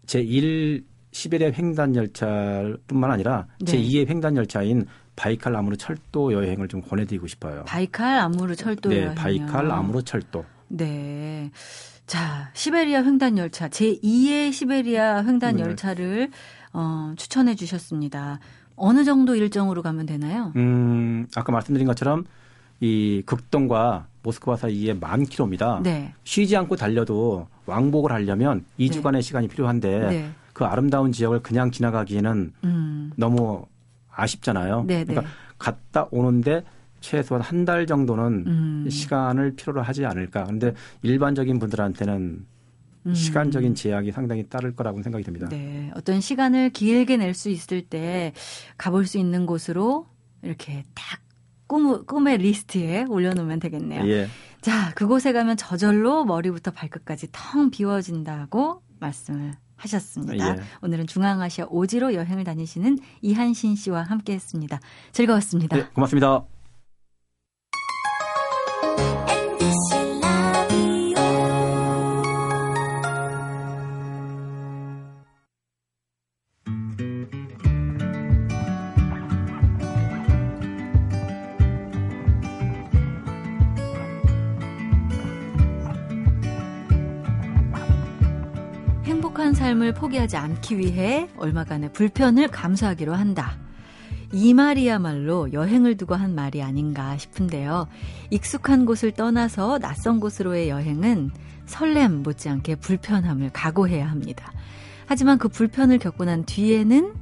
[0.07, 3.71] 제1 시베리아 횡단 열차뿐만 아니라 네.
[3.71, 7.63] 제2의 횡단 열차인 바이칼 아무르 철도 여행을 좀 권해드리고 싶어요.
[7.65, 9.15] 바이칼 아무르 철도 네, 여행.
[9.15, 10.43] 바이칼 아무르 철도.
[10.67, 11.51] 네.
[12.05, 15.63] 자, 시베리아 횡단 열차 제2의 시베리아 횡단 네.
[15.63, 16.31] 열차를
[16.73, 18.39] 어, 추천해 주셨습니다.
[18.75, 20.53] 어느 정도 일정으로 가면 되나요?
[20.55, 22.25] 음, 아까 말씀드린 것처럼
[22.79, 25.81] 이 극동과 모스크바 사이에 만 킬로입니다.
[25.83, 26.13] 네.
[26.23, 29.21] 쉬지 않고 달려도 왕복을 하려면 2주간의 네.
[29.21, 30.31] 시간이 필요한데 네.
[30.53, 33.11] 그 아름다운 지역을 그냥 지나가기에는 음.
[33.15, 33.65] 너무
[34.11, 34.83] 아쉽잖아요.
[34.85, 35.05] 네, 네.
[35.05, 36.63] 그러니까 갔다 오는데
[36.99, 38.89] 최소한 한 달 정도는 음.
[38.89, 40.43] 시간을 필요로 하지 않을까.
[40.45, 42.45] 그런데 일반적인 분들한테는
[43.07, 43.13] 음.
[43.13, 45.47] 시간적인 제약이 상당히 따를 거라고 생각이 듭니다.
[45.49, 45.91] 네.
[45.95, 48.33] 어떤 시간을 길게 낼 수 있을 때
[48.77, 50.07] 가볼 수 있는 곳으로
[50.43, 51.19] 이렇게 딱
[51.67, 54.07] 꿈, 꿈의 리스트에 올려놓으면 되겠네요.
[54.07, 54.27] 예.
[54.61, 60.57] 자, 그곳에 가면 저절로 머리부터 발끝까지 텅 비워진다고 말씀을 하셨습니다.
[60.57, 60.61] 예.
[60.81, 64.79] 오늘은 중앙아시아 오지로 여행을 다니시는 이한신 씨와 함께 했습니다.
[65.11, 65.75] 즐거웠습니다.
[65.77, 66.56] 네, 고맙습니다.
[90.07, 93.57] 포기하지 않기 위해 얼마간의 불편을 감수하기로 한다.
[94.31, 97.87] 이 말이야말로 여행을 두고 한 말이 아닌가 싶은데요.
[98.29, 101.31] 익숙한 곳을 떠나서 낯선 곳으로의 여행은
[101.65, 104.51] 설렘 못지않게 불편함을 각오해야 합니다.
[105.07, 107.13] 하지만 그 불편을 겪고 난 뒤에는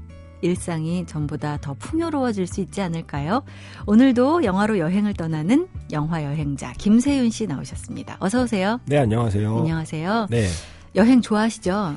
[0.41, 3.43] 일상이 전보다 더 풍요로워질 수 있지 않을까요?
[3.87, 8.17] 오늘도 영화로 여행을 떠나는 영화 여행자 김세윤 씨 나오셨습니다.
[8.19, 8.79] 어서 오세요.
[8.85, 9.57] 네, 안녕하세요.
[9.57, 10.27] 안녕하세요.
[10.29, 10.47] 네.
[10.95, 11.95] 여행 좋아하시죠?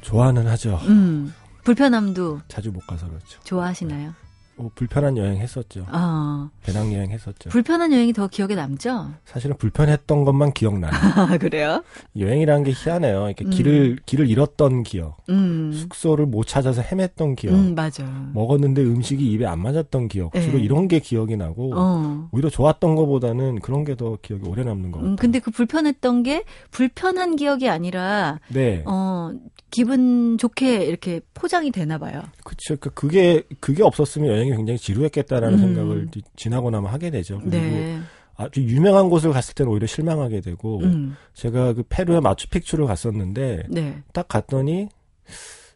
[0.00, 0.78] 좋아는 하죠.
[0.84, 1.32] 음,
[1.64, 3.40] 불편함도 자주 못 가서 그렇죠.
[3.44, 4.12] 좋아하시나요?
[4.56, 5.86] 뭐 불편한 여행 했었죠.
[5.90, 6.50] 어.
[6.62, 7.48] 배낭 여행 했었죠.
[7.48, 9.10] 불편한 여행이 더 기억에 남죠?
[9.24, 10.90] 사실은 불편했던 것만 기억나요.
[11.16, 11.82] 아, 그래요?
[12.18, 13.28] 여행이라는 게 희한해요.
[13.28, 13.50] 이렇게 음.
[13.50, 15.72] 길을 길을 잃었던 기억, 음.
[15.72, 18.04] 숙소를 못 찾아서 헤맸던 기억, 음, 맞아.
[18.34, 20.42] 먹었는데 음식이 입에 안 맞았던 기억, 네.
[20.42, 22.28] 주로 이런 게 기억이 나고 어.
[22.30, 25.16] 오히려 좋았던 것보다는 그런 게 더 기억이 오래 남는 것 음, 같아요.
[25.16, 28.82] 근데 그 불편했던 게 불편한 기억이 아니라, 네.
[28.86, 29.32] 어
[29.70, 32.22] 기분 좋게 이렇게 포장이 되나 봐요.
[32.44, 32.76] 그렇죠.
[32.76, 35.58] 그 그게 그게 없었으면 여행이 굉장히 지루했겠다라는 음.
[35.58, 37.38] 생각을 지나고 나면 하게 되죠.
[37.38, 38.00] 그리고 네.
[38.36, 41.16] 아주 유명한 곳을 갔을 때는 오히려 실망하게 되고 음.
[41.34, 44.02] 제가 그 페루의 마추픽추를 갔었는데 네.
[44.12, 44.88] 딱 갔더니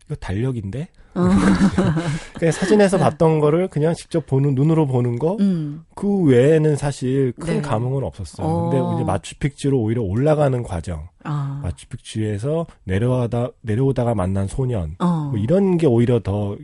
[0.06, 2.50] 이거 달력인데 어.
[2.50, 5.84] 사진에서 봤던 거를 그냥 직접 보는 눈으로 보는 거, 음.
[5.94, 7.62] 그 외에는 사실 큰 네.
[7.62, 8.46] 감흥은 없었어요.
[8.46, 8.70] 어.
[8.70, 11.60] 근데 이제 마추픽추로 오히려 올라가는 과정, 아.
[11.62, 15.30] 마추픽추에서 내려가다 내려오다가 만난 소년, 어.
[15.30, 16.56] 뭐 이런 게 오히려 더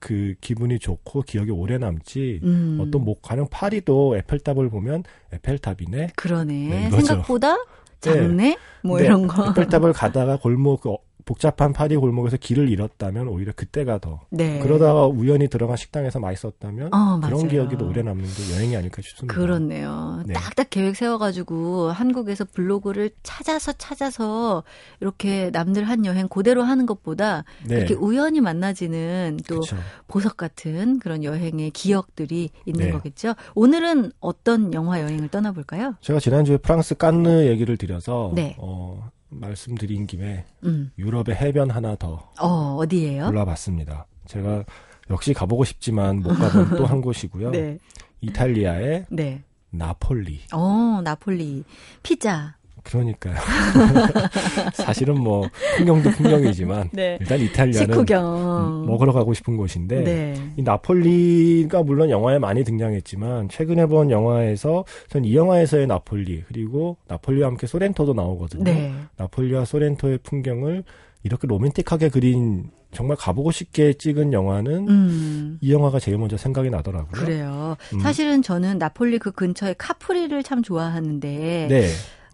[0.00, 2.78] 그 기분이 좋고 기억이 오래 남지 음.
[2.80, 7.56] 어떤 뭐 가령 파리도 에펠탑을 보면 에펠탑이네 그러네 네, 생각보다
[8.00, 8.58] 작네 네.
[8.82, 9.04] 뭐 네.
[9.04, 10.96] 이런 거 에펠탑을 가다가 골목 그
[11.30, 14.58] 복잡한 파리 골목에서 길을 잃었다면 오히려 그때가 더 네.
[14.58, 19.32] 그러다가 우연히 들어간 식당에서 맛있었다면 어, 그런 기억이 더 오래 남는 게 여행이 아닐까 싶습니다.
[19.32, 20.24] 그렇네요.
[20.26, 20.34] 네.
[20.34, 24.64] 딱딱 계획 세워가지고 한국에서 블로그를 찾아서 찾아서
[24.98, 27.76] 이렇게 남들 한 여행 그대로 하는 것보다 네.
[27.76, 29.76] 그렇게 우연히 만나지는 또 그쵸.
[30.08, 32.90] 보석 같은 그런 여행의 기억들이 있는 네.
[32.90, 33.34] 거겠죠.
[33.54, 35.94] 오늘은 어떤 영화 여행을 떠나볼까요?
[36.00, 38.56] 제가 지난주에 프랑스 깐느 얘기를 드려서 네.
[38.58, 40.90] 어, 말씀드린 김에 음.
[40.98, 43.26] 유럽의 해변 하나 더 어, 어디예요?
[43.26, 44.06] 골라봤습니다.
[44.26, 44.64] 제가
[45.10, 47.50] 역시 가보고 싶지만 못 가본 또 한 곳이고요.
[47.52, 47.78] 네.
[48.20, 49.42] 이탈리아의 네.
[49.70, 50.40] 나폴리.
[50.52, 51.64] 어, 나폴리.
[52.02, 52.56] 피자.
[52.84, 53.34] 그러니까요.
[54.74, 57.16] 사실은 뭐 풍경도 풍경이지만 네.
[57.20, 58.84] 일단 이탈리아는 식후경.
[58.86, 60.34] 먹으러 가고 싶은 곳인데 네.
[60.56, 67.48] 이 나폴리가 물론 영화에 많이 등장했지만 최근에 본 영화에서 전 이 영화에서의 나폴리 그리고 나폴리와
[67.48, 68.64] 함께 소렌토도 나오거든요.
[68.64, 68.92] 네.
[69.16, 70.82] 나폴리와 소렌토의 풍경을
[71.22, 75.58] 이렇게 로맨틱하게 그린 정말 가보고 싶게 찍은 영화는 음.
[75.60, 77.10] 이 영화가 제일 먼저 생각이 나더라고요.
[77.12, 77.76] 그래요.
[77.94, 78.00] 음.
[78.00, 81.86] 사실은 저는 나폴리 그 근처에 카프리를 참 좋아하는데 네.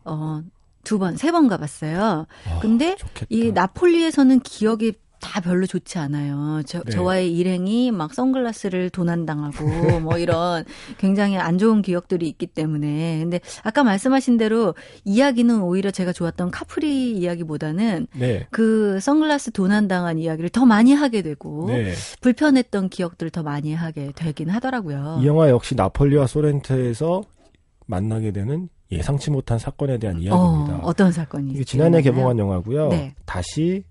[0.07, 0.43] 어,
[0.85, 2.27] 두 번, 세 번 가봤어요.
[2.49, 3.27] 아, 근데 좋겠다.
[3.29, 6.63] 이 나폴리에서는 기억이 다 별로 좋지 않아요.
[6.67, 6.93] 저, 네.
[6.93, 9.65] 저와의 일행이 막 선글라스를 도난당하고
[10.01, 10.65] 뭐 이런
[10.99, 13.19] 굉장히 안 좋은 기억들이 있기 때문에.
[13.21, 18.47] 근데 아까 말씀하신 대로 이야기는 오히려 제가 좋았던 카프리 이야기보다는 네.
[18.51, 21.95] 그 선글라스 도난당한 이야기를 더 많이 하게 되고 네.
[22.21, 25.21] 불편했던 기억들을 더 많이 하게 되긴 하더라고요.
[25.23, 27.23] 이 영화 역시 나폴리와 소렌트에서
[27.87, 30.79] 만나게 되는 예상치 못한 사건에 대한 이야기입니다.
[30.83, 31.65] 어, 떤 사건이?
[31.65, 32.89] 지난해 개봉한 영화고요.
[32.89, 33.15] 네.
[33.25, 33.85] 다시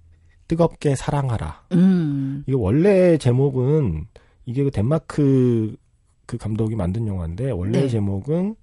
[0.48, 1.64] 뜨겁게 사랑하라.
[1.74, 2.44] 음.
[2.48, 4.08] 이게 원래 제목은
[4.46, 5.76] 이게 그 덴마크
[6.26, 7.90] 그 감독이 만든 영화인데 원래 네.
[7.90, 8.56] 제목은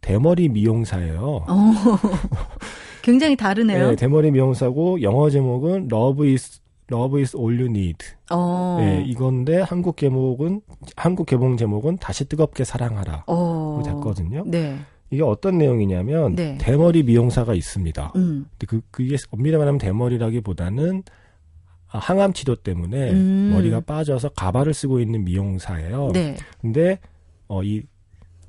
[0.00, 1.44] 대머리 미용사예요.
[1.48, 1.72] 어.
[3.02, 3.90] 굉장히 다르네요.
[3.90, 6.60] 네, 대머리 미용사고 영어 제목은 Love is
[6.92, 8.04] Love is all you need.
[8.30, 8.78] 어.
[8.80, 10.60] 네, 이건데 한국 제목은
[10.96, 13.24] 한국 개봉 제목은 다시 뜨겁게 사랑하라.
[13.26, 13.82] 어.
[13.84, 14.44] 됐거든요.
[14.46, 14.78] 네.
[15.10, 16.56] 이게 어떤 내용이냐면 네.
[16.58, 18.12] 대머리 미용사가 있습니다.
[18.16, 18.46] 음.
[18.50, 21.02] 근데 그 그게 엄밀히 말하면 대머리라기보다는
[21.86, 23.50] 항암 치료 때문에 음.
[23.52, 26.10] 머리가 빠져서 가발을 쓰고 있는 미용사예요.
[26.12, 26.36] 네.
[26.60, 26.98] 근데
[27.48, 27.82] 어 이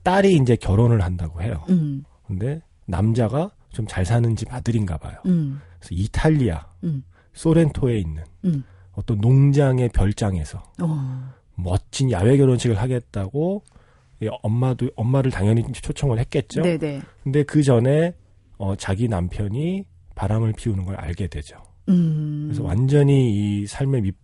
[0.04, 1.63] 딸이 이제 결혼을 한다고 해요.
[1.69, 2.04] 음.
[2.26, 5.15] 근데 남자가 좀 잘 사는 집 아들인가 봐요.
[5.28, 5.60] 음.
[5.80, 7.04] 그래서 이탈리아, 음.
[7.34, 8.63] 소렌토에 있는 음.
[8.93, 11.34] 어떤 농장의 별장에서 어.
[11.56, 13.63] 멋진 야외 결혼식을 하겠다고
[14.41, 16.62] 엄마도 엄마를 당연히 초청을 했겠죠.
[16.62, 17.01] 네네.
[17.23, 18.13] 근데 그 전에
[18.57, 21.57] 어, 자기 남편이 바람을 피우는 걸 알게 되죠.
[21.89, 22.43] 음.
[22.47, 24.15] 그래서 완전히 이 삶의 밑,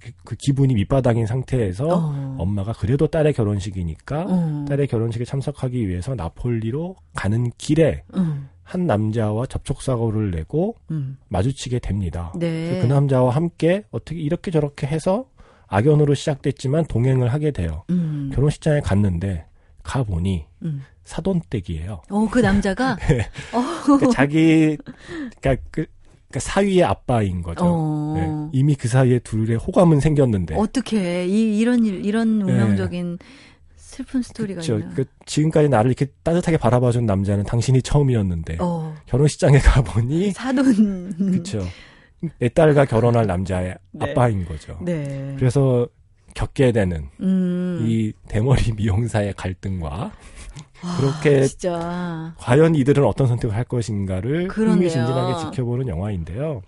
[0.00, 2.36] 그, 그 기분이 밑바닥인 상태에서 어.
[2.38, 4.64] 엄마가 그래도 딸의 결혼식이니까 어.
[4.68, 8.48] 딸의 결혼식에 참석하기 위해서 나폴리로 가는 길에 음.
[8.62, 11.18] 한 남자와 접촉 사고를 내고 음.
[11.28, 12.32] 마주치게 됩니다.
[12.36, 12.80] 네.
[12.80, 15.28] 그 남자와 함께 어떻게 이렇게 저렇게 해서
[15.68, 17.84] 악연으로 시작됐지만 동행을 하게 돼요.
[17.90, 18.30] 음.
[18.34, 19.46] 결혼식장에 갔는데
[19.82, 20.82] 가 보니 음.
[21.04, 22.02] 사돈댁이에요.
[22.10, 23.28] 어, 그 남자가 네.
[23.52, 23.82] 어.
[23.84, 24.76] 그러니까 자기
[25.40, 25.86] 그러니까 그
[26.28, 27.64] 그러니까 사위의 아빠인 거죠.
[27.64, 28.14] 어.
[28.16, 28.58] 네.
[28.58, 32.52] 이미 그 사이에 둘의 호감은 생겼는데 어떻게 이 이런 일 이런 네.
[32.52, 33.26] 운명적인 네.
[33.76, 34.78] 슬픈 스토리가 그쵸.
[34.78, 34.92] 있나?
[34.94, 38.94] 그 지금까지 나를 이렇게 따뜻하게 바라봐준 남자는 당신이 처음이었는데 어.
[39.06, 41.62] 결혼식장에 가보니 사돈 그렇죠.
[42.38, 44.10] 내 딸과 결혼할 남자의 네.
[44.10, 44.78] 아빠인 거죠.
[44.82, 45.34] 네.
[45.38, 45.86] 그래서
[46.34, 47.84] 겪게 되는 음.
[47.86, 52.34] 이 대머리 미용사의 갈등과 와, 그렇게 진짜.
[52.38, 54.74] 과연 이들은 어떤 선택을 할 것인가를 그러네요.
[54.76, 56.62] 흥미진진하게 지켜보는 영화인데요.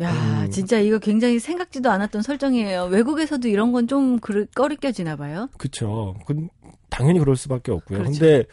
[0.00, 0.10] 야,
[0.44, 0.50] 음.
[0.50, 2.84] 진짜 이거 굉장히 생각지도 않았던 설정이에요.
[2.86, 4.18] 외국에서도 이런 건 좀
[4.54, 5.48] 꺼리껴지나 봐요.
[5.58, 6.14] 그렇죠.
[6.90, 7.98] 당연히 그럴 수밖에 없고요.
[7.98, 8.18] 그렇죠.
[8.18, 8.44] 근데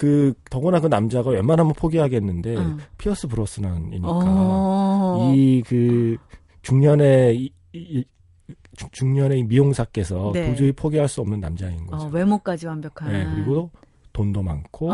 [0.00, 2.78] 그 더구나 그 남자가 웬만하면 포기하겠는데 어.
[2.96, 5.30] 피어스 브로스난이니까 어.
[5.36, 6.16] 이그
[6.62, 8.04] 중년의 이, 이,
[8.92, 10.46] 중년의 미용사께서 네.
[10.48, 12.06] 도저히 포기할 수 없는 남자인 거죠.
[12.06, 13.12] 어, 외모까지 완벽한.
[13.12, 13.70] 네, 그리고
[14.14, 14.90] 돈도 많고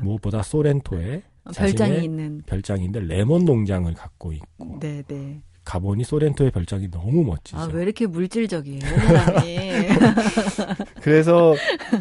[0.00, 1.22] 무엇보다 소렌토에
[1.54, 4.78] 별장이 있는 별장인데 레몬 농장을 갖고 있고.
[4.80, 5.42] 네, 네.
[5.66, 7.58] 가보니 소렌토의 별장이 너무 멋지죠.
[7.58, 8.80] 아, 왜 이렇게 물질적이에요.
[11.02, 11.54] 그래서,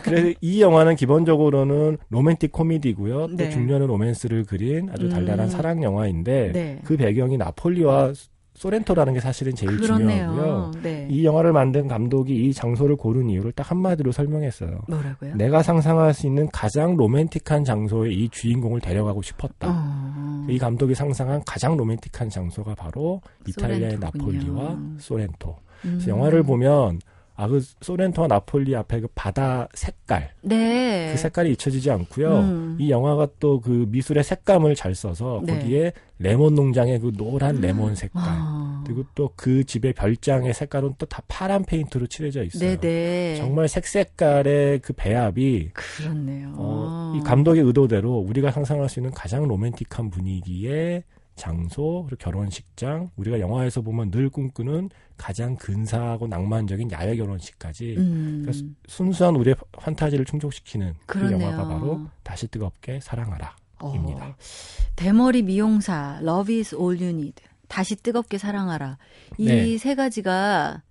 [0.04, 3.28] 그래서 이 영화는 기본적으로는 로맨틱 코미디고요.
[3.32, 3.46] 네.
[3.46, 5.50] 또 중년의 로맨스를 그린 아주 달달한 음.
[5.50, 6.80] 사랑 영화인데 네.
[6.86, 8.14] 그 배경이 나폴리와
[8.56, 10.32] 소렌토라는 게 사실은 제일 그렇네요.
[10.32, 10.72] 중요하고요.
[10.82, 11.08] 네.
[11.10, 14.80] 이 영화를 만든 감독이 이 장소를 고른 이유를 딱 한마디로 설명했어요.
[14.88, 15.36] 뭐라고요?
[15.36, 19.68] 내가 상상할 수 있는 가장 로맨틱한 장소에 이 주인공을 데려가고 싶었다.
[19.70, 20.48] 어...
[20.50, 25.58] 이 감독이 상상한 가장 로맨틱한 장소가 바로 이탈리아의 나폴리와 소렌토.
[25.84, 25.92] 음...
[25.92, 27.00] 그래서 영화를 보면
[27.38, 30.32] 아, 그 소렌토와 나폴리 앞에 그 바다 색깔.
[30.42, 31.10] 네.
[31.12, 32.40] 그 색깔이 잊혀지지 않고요.
[32.40, 32.78] 음.
[32.80, 35.54] 이 영화가 또 그 미술의 색감을 잘 써서 네.
[35.60, 38.24] 거기에 레몬 농장의 그 노란 레몬 색깔.
[38.26, 38.84] 아.
[38.86, 42.78] 그리고 또 그 집의 별장의 색깔은 또 다 파란 페인트로 칠해져 있어요.
[42.78, 42.80] 네네.
[42.80, 43.36] 네.
[43.38, 46.54] 정말 색 색깔의 그 배합이 그렇네요.
[46.56, 51.04] 어, 이 감독의 의도대로 우리가 상상할 수 있는 가장 로맨틱한 분위기의
[51.36, 58.44] 장소, 그리고 결혼식장, 우리가 영화에서 보면 늘 꿈꾸는 가장 근사하고 낭만적인 야외 결혼식까지 음.
[58.46, 61.38] 그러니까 순수한 우리의 판타지를 충족시키는 그 그러네요.
[61.38, 63.56] 그 영화가 바로 다시 뜨겁게 사랑하라
[63.94, 64.28] 입니다.
[64.28, 64.36] 어,
[64.96, 67.44] 대머리 미용사, Love is all you need.
[67.68, 68.98] 다시 뜨겁게 사랑하라.
[69.38, 69.96] 이세 네.
[69.96, 70.84] 가지가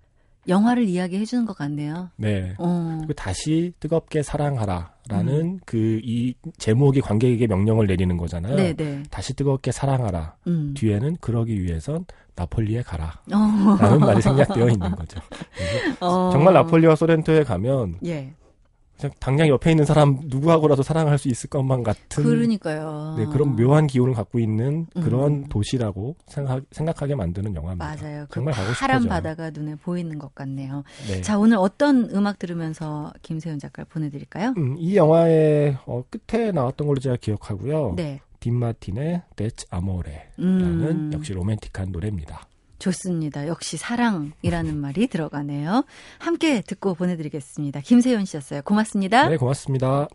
[0.47, 2.09] 영화를 이야기해 주는 것 같네요.
[2.15, 2.53] 네.
[2.57, 2.97] 어.
[2.99, 5.59] 그리고 다시 뜨겁게 사랑하라라는 음.
[5.65, 8.55] 그이 제목이 관객에게 명령을 내리는 거잖아요.
[8.55, 8.73] 네네.
[8.75, 9.03] 네.
[9.09, 10.35] 다시 뜨겁게 사랑하라.
[10.47, 10.73] 음.
[10.75, 12.05] 뒤에는 그러기 위해선
[12.35, 13.21] 나폴리에 가라.
[13.33, 13.77] 어.
[13.79, 15.19] 라는 말이 생략되어 있는 거죠.
[16.01, 16.29] 어.
[16.31, 18.33] 정말 나폴리와 소렌토에 가면 예.
[19.19, 23.15] 당장 옆에 있는 사람 누구하고라도 사랑할 수 있을 것만 같은 그러니까요.
[23.17, 25.45] 네, 그런 묘한 기운을 갖고 있는 그런 음.
[25.49, 27.85] 도시라고 생각, 생각하게 만드는 영화입니다.
[27.85, 28.25] 맞아요.
[28.31, 28.87] 정말 그 가고 싶어요.
[28.87, 30.83] 파란 바다가 눈에 보이는 것 같네요.
[31.07, 31.21] 네.
[31.21, 34.53] 자, 오늘 어떤 음악 들으면서 김세윤 작가를 보내드릴까요?
[34.57, 37.93] 음, 이 영화의 어, 끝에 나왔던 걸로 제가 기억하고요.
[37.95, 38.21] 네.
[38.39, 41.11] 딘 마틴의 That's Amore라는 음.
[41.13, 42.47] 역시 로맨틱한 노래입니다.
[42.79, 43.47] 좋습니다.
[43.47, 45.85] 역시 사랑이라는 말이 들어가네요.
[46.19, 47.81] 함께 듣고 보내드리겠습니다.
[47.81, 48.61] 김세현 씨였어요.
[48.63, 49.27] 고맙습니다.
[49.29, 50.07] 네, 고맙습니다.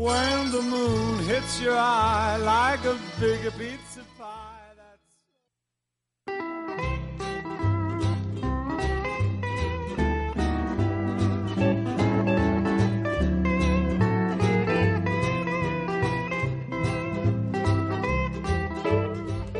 [0.00, 4.72] When the moon hits your eye like a big pizza pie.
[4.74, 5.20] That's...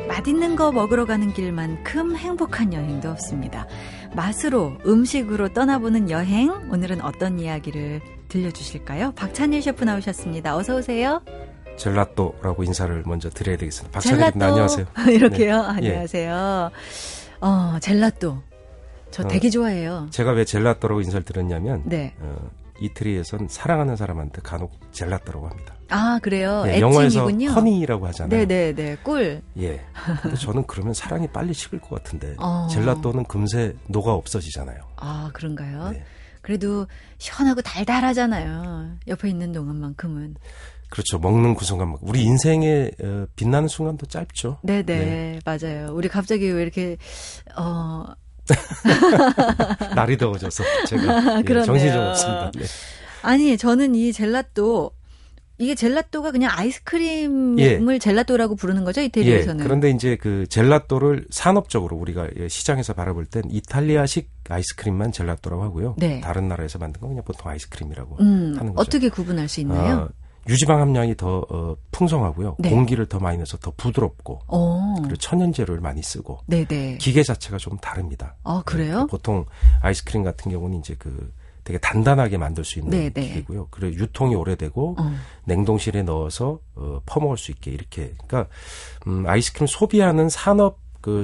[0.07, 3.67] 맛있는 거 먹으러 가는 길만큼 행복한 여행도 없습니다.
[4.15, 9.11] 맛으로, 음식으로 떠나보는 여행, 오늘은 어떤 이야기를 들려주실까요?
[9.11, 10.55] 박찬일 셰프 나오셨습니다.
[10.55, 11.21] 어서 오세요.
[11.77, 13.93] 젤라또라고 인사를 먼저 드려야 되겠습니다.
[13.93, 14.45] 박찬일입니다.
[14.45, 14.85] 안녕하세요.
[15.11, 15.61] 이렇게요?
[15.61, 15.67] 네.
[15.67, 16.71] 안녕하세요.
[16.73, 17.45] 예.
[17.45, 18.41] 어, 젤라또.
[19.11, 20.07] 저 되게 어, 좋아해요.
[20.11, 22.13] 제가 왜 젤라또라고 인사를 드렸냐면 네.
[22.19, 25.75] 어, 이태리에선 사랑하는 사람한테 간혹 젤라또라고 합니다.
[25.89, 26.63] 아 그래요?
[26.67, 28.29] 예, 영어에서 honey라고 하잖아요.
[28.29, 28.97] 네네네 네, 네.
[29.03, 29.41] 꿀.
[29.59, 29.81] 예.
[30.21, 32.67] 근데 저는 그러면 사랑이 빨리 식을 것 같은데 어.
[32.71, 34.79] 젤라또는 금세 녹아 없어지잖아요.
[34.95, 35.89] 아 그런가요?
[35.89, 36.05] 네.
[36.41, 38.97] 그래도 시원하고 달달하잖아요.
[39.07, 40.35] 옆에 있는 동안만큼은.
[40.89, 41.19] 그렇죠.
[41.19, 44.59] 먹는 그 순간, 우리 인생의 어, 빛나는 순간도 짧죠.
[44.63, 45.39] 네네, 네.
[45.45, 45.93] 맞아요.
[45.93, 46.97] 우리 갑자기 왜 이렇게,
[47.55, 48.05] 어.
[49.95, 52.51] 날이 더워져서 제가 예, 정신이 좀 없습니다.
[52.55, 52.65] 네.
[53.21, 54.91] 아니, 저는 이 젤라또,
[55.61, 57.59] 이게 젤라또가 그냥 아이스크림을
[57.93, 57.99] 예.
[57.99, 59.59] 젤라또라고 부르는 거죠 이태리에서는.
[59.59, 59.63] 예.
[59.63, 65.95] 그런데 이제 그 젤라또를 산업적으로 우리가 시장에서 바라볼 땐 이탈리아식 아이스크림만 젤라또라고 하고요.
[65.97, 66.19] 네.
[66.21, 68.81] 다른 나라에서 만든 건 그냥 보통 아이스크림이라고 음, 하는 거죠.
[68.81, 69.95] 어떻게 구분할 수 있나요?
[69.97, 70.09] 어,
[70.49, 72.55] 유지방 함량이 더 어, 풍성하고요.
[72.59, 72.69] 네.
[72.71, 74.57] 공기를 더 많이 넣어서 더 부드럽고 오.
[74.57, 74.95] 어.
[75.01, 76.97] 그리고 천연재료를 많이 쓰고 네네.
[76.97, 78.35] 기계 자체가 좀 다릅니다.
[78.43, 79.01] 아 그래요?
[79.01, 79.45] 네, 보통
[79.81, 81.31] 아이스크림 같은 경우는 이제 그
[81.71, 83.27] 되게 단단하게 만들 수 있는 네네.
[83.27, 83.69] 기계고요.
[83.71, 85.15] 그리고 유통이 오래되고 어.
[85.45, 88.13] 냉동실에 넣어서 어, 퍼먹을 수 있게 이렇게.
[88.27, 88.51] 그러니까
[89.07, 91.23] 음, 아이스크림 소비하는 산업 그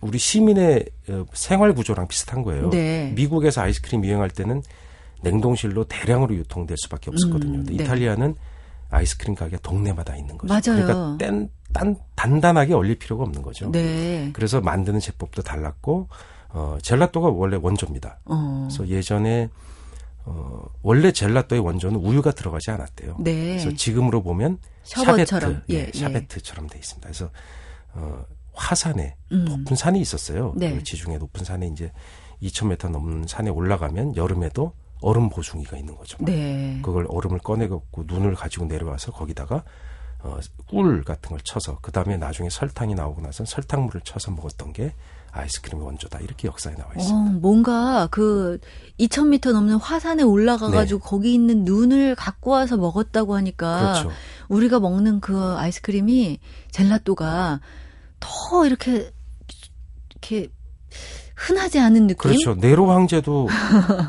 [0.00, 2.70] 우리 시민의 어, 생활 구조랑 비슷한 거예요.
[2.70, 3.12] 네.
[3.14, 4.62] 미국에서 아이스크림 유행할 때는
[5.20, 7.58] 냉동실로 대량으로 유통될 수밖에 없었거든요.
[7.58, 7.74] 음, 네.
[7.74, 8.34] 이탈리아는
[8.90, 10.52] 아이스크림 가게 동네마다 있는 거죠.
[10.52, 10.82] 맞아요.
[10.82, 13.70] 그러니까 땐, 단, 단단하게 얼릴 필요가 없는 거죠.
[13.70, 14.30] 네.
[14.32, 16.08] 그래서 만드는 제법도 달랐고
[16.48, 18.18] 어, 젤라또가 원래 원조입니다.
[18.24, 18.68] 어.
[18.68, 19.50] 그래서 예전에
[20.24, 23.16] 어, 원래 젤라또의 원조는 우유가 들어가지 않았대요.
[23.20, 23.58] 네.
[23.58, 27.08] 그래서 지금으로 보면 샤베트, 예, 예, 샤베트처럼 돼 있습니다.
[27.08, 27.30] 그래서
[27.94, 29.44] 어, 화산에 음.
[29.44, 30.52] 높은 산이 있었어요.
[30.56, 30.74] 네.
[30.74, 31.92] 그 지중해 높은 산에 이제
[32.42, 36.16] 2,000m 넘는 산에 올라가면 여름에도 얼음 보숭이가 있는 거죠.
[36.20, 36.78] 네.
[36.82, 39.64] 그걸 얼음을 꺼내갖고 눈을 가지고 내려와서 거기다가
[40.22, 44.94] 어, 꿀 같은 걸 쳐서 그 다음에 나중에 설탕이 나오고 나서 설탕물을 쳐서 먹었던 게
[45.32, 47.30] 아이스크림의 원조다 이렇게 역사에 나와 있습니다.
[47.30, 48.58] 어, 뭔가 그
[48.98, 51.04] 2,000m 넘는 화산에 올라가가지고 네.
[51.08, 54.10] 거기 있는 눈을 갖고 와서 먹었다고 하니까 그렇죠.
[54.48, 56.38] 우리가 먹는 그 아이스크림이
[56.70, 57.60] 젤라또가
[58.20, 59.12] 더 이렇게
[60.10, 60.48] 이렇게
[61.34, 62.16] 흔하지 않은 느낌?
[62.30, 62.54] 그렇죠.
[62.54, 63.48] 네로 황제도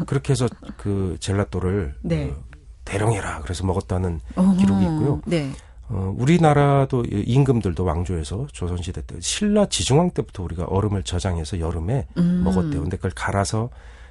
[0.05, 0.47] 그렇게 해서
[0.77, 2.29] 그 젤라또를 네.
[2.29, 2.43] 어,
[2.85, 5.21] 대령해라 그래서 먹었다는 어허, 기록이 있고요.
[5.25, 5.51] 네.
[5.89, 12.41] 어, 우리나라도 임금들도 왕조에서 조선시대 때 신라 지중왕 때부터 우리가 얼음을 저장해서 여름에 음.
[12.43, 12.81] 먹었대요.
[12.81, 13.69] 근데 그걸 갈아서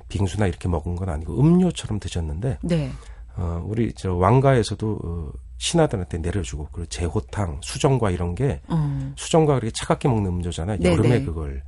[0.08, 2.92] 빙수나 이렇게 먹은 건 아니고 음료처럼 드셨는데 네.
[3.36, 9.14] 어, 우리 저 왕가에서도 어, 신하들한테 내려주고 그리고 제호탕, 수정과 이런 게 음.
[9.16, 10.78] 수정과 그렇게 차갑게 먹는 음료잖아요.
[10.78, 10.92] 네네.
[10.92, 11.24] 여름에 네.
[11.24, 11.62] 그걸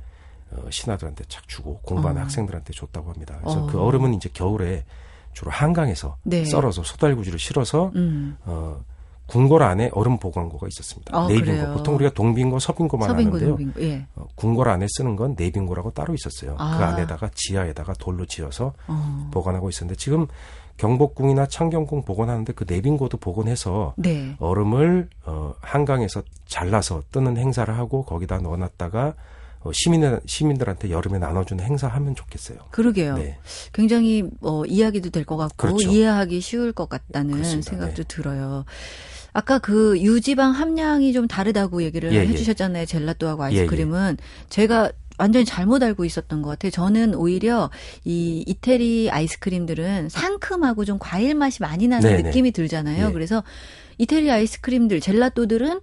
[0.51, 2.23] 어, 신하들한테 착 주고 공부하는 어.
[2.25, 3.37] 학생들한테 줬다고 합니다.
[3.41, 3.67] 그래서 어.
[3.67, 4.85] 그 얼음은 이제 겨울에
[5.33, 6.45] 주로 한강에서 네.
[6.45, 8.37] 썰어서 소달구지를 실어서 음.
[8.45, 8.83] 어
[9.27, 11.17] 궁궐 안에 얼음 보관고가 있었습니다.
[11.17, 11.45] 아, 네빙고.
[11.45, 11.73] 그래요?
[11.73, 13.49] 보통 우리가 동빙고, 서빙고만 서빙고, 하는데요.
[13.57, 14.05] 동빙고, 예.
[14.15, 16.55] 어, 궁궐 안에 쓰는 건 네빙고라고 따로 있었어요.
[16.59, 16.77] 아.
[16.77, 19.29] 그 안에다가 지하에다가 돌로 지어서 어.
[19.31, 20.27] 보관하고 있었는데 지금
[20.77, 24.35] 경복궁이나 창경궁 복원하는데 그 네빙고도 복원해서 네.
[24.39, 29.13] 얼음을 어, 한강에서 잘라서 뜨는 행사를 하고 거기다 넣어놨다가
[29.61, 32.59] 어, 시민들, 시민들한테 여름에 나눠주는 행사하면 좋겠어요.
[32.71, 33.15] 그러게요.
[33.17, 33.39] 네.
[33.73, 35.89] 굉장히 어, 이야기도 될 것 같고 그렇죠.
[35.89, 37.71] 이해하기 쉬울 것 같다는 그렇습니다.
[37.71, 38.07] 생각도 네.
[38.07, 38.65] 들어요.
[39.35, 42.27] 아까 그 유지방 함량이 좀 다르다고 얘기를 예, 예.
[42.27, 42.83] 해주셨잖아요.
[42.83, 42.85] 예.
[42.85, 46.71] 젤라또하고 아이스크림은 예, 제가 완전히 잘못 알고 있었던 것 같아요.
[46.71, 47.69] 저는 오히려
[48.05, 52.21] 이 이태리 아이스크림들은 상큼하고 좀 과일 맛이 많이 나는 네네.
[52.23, 53.09] 느낌이 들잖아요.
[53.09, 53.11] 예.
[53.11, 53.43] 그래서
[53.97, 55.81] 이태리 아이스크림들, 젤라또들은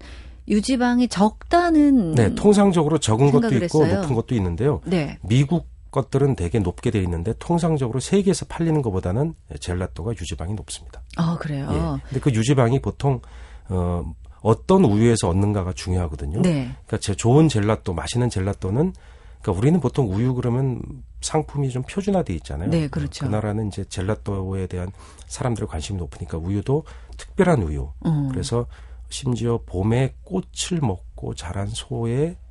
[0.48, 4.00] 유지방이 적다는 네, 통상적으로 적은 것도 있고 했어요.
[4.00, 4.80] 높은 것도 있는데요.
[4.86, 5.18] 네.
[5.28, 11.02] 미국 것들은 되게 높게 돼 있는데 통상적으로 세계에서 팔리는 것보다는 젤라또가 유지방이 높습니다.
[11.16, 11.68] 아 그래요.
[11.70, 12.08] 예.
[12.08, 13.20] 근데 그 유지방이 보통
[13.68, 14.02] 어
[14.40, 16.42] 어떤 우유에서 얻는가가 중요하거든요.
[16.42, 16.74] 네.
[16.86, 18.92] 그러니까 제 좋은 젤라또, 맛있는 젤라또는
[19.40, 20.80] 그러니까 우리는 보통 우유 그러면
[21.20, 22.70] 상품이 좀 표준화돼 있잖아요.
[22.70, 23.26] 네, 그렇죠.
[23.26, 24.90] 그 나라는 이제 젤라또에 대한
[25.26, 26.84] 사람들의 관심이 높으니까 우유도
[27.16, 27.92] 특별한 우유.
[28.06, 28.28] 음.
[28.30, 28.66] 그래서
[29.08, 32.41] 심지어 봄에 꽃을 먹고 자란 소의 어,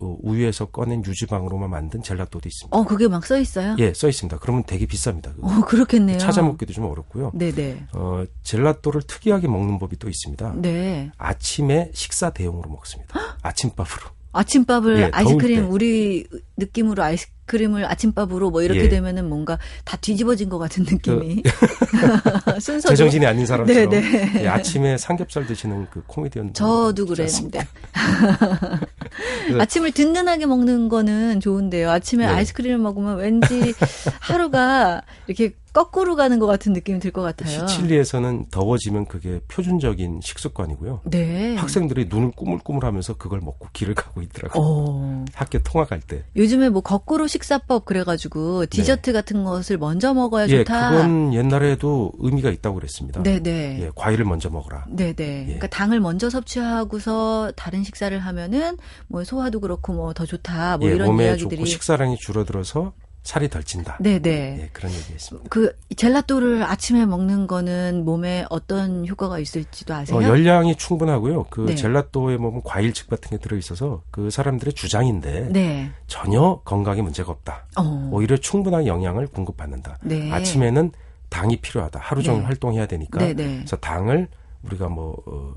[0.00, 2.76] 우유에서 꺼낸 유지방으로만 만든 젤라또도 있습니다.
[2.76, 3.76] 어, 그게 막 써 있어요?
[3.78, 4.38] 예, 써 있습니다.
[4.38, 5.34] 그러면 되게 비쌉니다.
[5.36, 5.46] 그거.
[5.46, 6.18] 어, 그렇겠네요.
[6.18, 7.30] 찾아 먹기도 좀 어렵고요.
[7.34, 7.84] 네, 네.
[7.92, 10.54] 어, 젤라또를 특이하게 먹는 법이 또 있습니다.
[10.56, 11.10] 네.
[11.18, 13.14] 아침에 식사 대용으로 먹습니다.
[13.42, 14.19] 아침밥으로.
[14.32, 16.26] 아침밥을 예, 아이스크림 우리
[16.56, 18.88] 느낌으로 아이스크림 아이스크림을 아침밥으로 뭐 이렇게 예.
[18.88, 21.42] 되면은 뭔가 다 뒤집어진 것 같은 느낌이.
[21.42, 23.90] 그, 순서 제정신이 아닌 사람처럼.
[23.90, 24.42] 네네.
[24.44, 26.54] 예, 아침에 삼겹살 드시는 그 코미디언.
[26.54, 27.66] 저도 그랬는데.
[29.58, 31.90] 아침을 든든하게 먹는 거는 좋은데요.
[31.90, 32.32] 아침에 네.
[32.32, 33.74] 아이스크림을 먹으면 왠지
[34.20, 37.66] 하루가 이렇게 거꾸로 가는 것 같은 느낌이 들 것 같아요.
[37.66, 41.00] 시칠리에서는 더워지면 그게 표준적인 식습관이고요.
[41.04, 41.56] 네.
[41.56, 44.62] 학생들이 눈을 꾸물꾸물하면서 그걸 먹고 길을 가고 있더라고요.
[44.62, 45.24] 오.
[45.34, 46.24] 학교 통학할 때.
[46.36, 49.12] 요즘에 뭐 거꾸로 식사법 그래가지고 디저트 네.
[49.12, 50.90] 같은 것을 먼저 먹어야 예, 좋다.
[50.90, 53.22] 그건 옛날에도 의미가 있다고 그랬습니다.
[53.22, 53.40] 네네.
[53.40, 53.78] 네.
[53.82, 54.84] 예, 과일을 먼저 먹어라.
[54.88, 55.14] 네네.
[55.14, 55.38] 네.
[55.40, 55.44] 예.
[55.44, 58.76] 그러니까 당을 먼저 섭취하고서 다른 식사를 하면은
[59.08, 60.76] 뭐 소화도 그렇고 뭐 더 좋다.
[60.78, 62.92] 뭐 예, 이런 몸에 이야기들이 좋고 식사량이 줄어들어서
[63.22, 63.98] 살이 덜 찐다.
[64.00, 64.20] 네네.
[64.20, 65.48] 네, 그런 얘기했습니다.
[65.50, 70.18] 그 젤라또를 아침에 먹는 거는 몸에 어떤 효과가 있을지도 아세요?
[70.18, 71.44] 어, 열량이 충분하고요.
[71.50, 71.74] 그 네.
[71.74, 75.90] 젤라또에 보면 과일즙 같은 게 들어 있어서 그 사람들의 주장인데 네.
[76.06, 77.66] 전혀 건강에 문제가 없다.
[77.78, 78.08] 어.
[78.12, 79.98] 오히려 충분한 영양을 공급받는다.
[80.02, 80.32] 네.
[80.32, 80.90] 아침에는
[81.28, 82.00] 당이 필요하다.
[82.02, 82.46] 하루 종일 네.
[82.46, 83.18] 활동해야 되니까.
[83.18, 83.34] 네.
[83.34, 84.28] 그래서 당을
[84.62, 85.54] 우리가 뭐 어,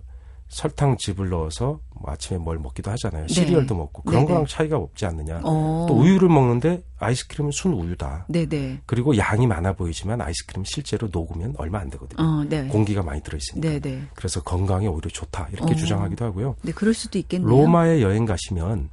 [0.49, 3.27] 설탕 즙을 넣어서 뭐 아침에 뭘 먹기도 하잖아요.
[3.27, 3.33] 네.
[3.33, 4.27] 시리얼도 먹고 그런 네네.
[4.27, 5.39] 거랑 차이가 없지 않느냐.
[5.45, 5.85] 어.
[5.87, 8.25] 또 우유를 먹는데 아이스크림은 순 우유다.
[8.27, 8.81] 네네.
[8.85, 12.21] 그리고 양이 많아 보이지만 아이스크림 실제로 녹으면 얼마 안 되거든요.
[12.21, 12.67] 어, 네.
[12.67, 13.79] 공기가 많이 들어있으니까.
[13.79, 14.07] 네네.
[14.15, 15.75] 그래서 건강에 오히려 좋다 이렇게 어.
[15.75, 16.55] 주장하기도 하고요.
[16.61, 17.49] 네, 그럴 수도 있겠네요.
[17.49, 18.89] 로마에 여행 가시면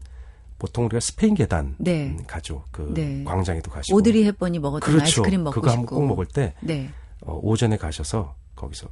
[0.60, 2.16] 보통 우리가 스페인 계단 네.
[2.28, 2.62] 가죠.
[2.70, 3.24] 그 네.
[3.24, 5.22] 광장에도 가시고 오드리 헵번이 먹었던 그렇죠.
[5.22, 6.90] 아이스크림 먹고 그거 한번 꼭 먹을 때 네.
[7.22, 8.86] 어, 오전에 가셔서 거기서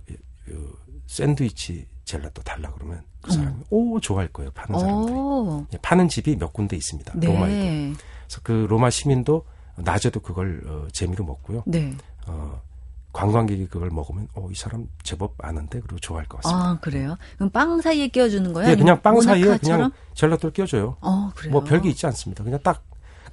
[0.44, 3.64] 그 샌드위치 젤라또 달라 그러면 그 사람이 음.
[3.70, 7.26] 오 좋아할 거예요 파는 사람들이 예, 파는 집이 몇 군데 있습니다 네.
[7.26, 9.44] 로마에도 그래서 그 로마 시민도
[9.76, 11.94] 낮에도 그걸 어, 재미로 먹고요 네.
[12.26, 12.60] 어,
[13.12, 16.68] 관광객이 그걸 먹으면 어 이 사람 제법 아는데 그리고 좋아할 것 같습니다.
[16.70, 17.16] 아 그래요?
[17.36, 18.70] 그럼 빵 사이에 끼워주는 거예요?
[18.70, 20.96] 네, 그냥 빵 사이에 그냥 젤라또를 끼워줘요.
[21.00, 21.52] 어 그래요?
[21.52, 22.44] 뭐 별게 있지 않습니다.
[22.44, 22.82] 그냥 딱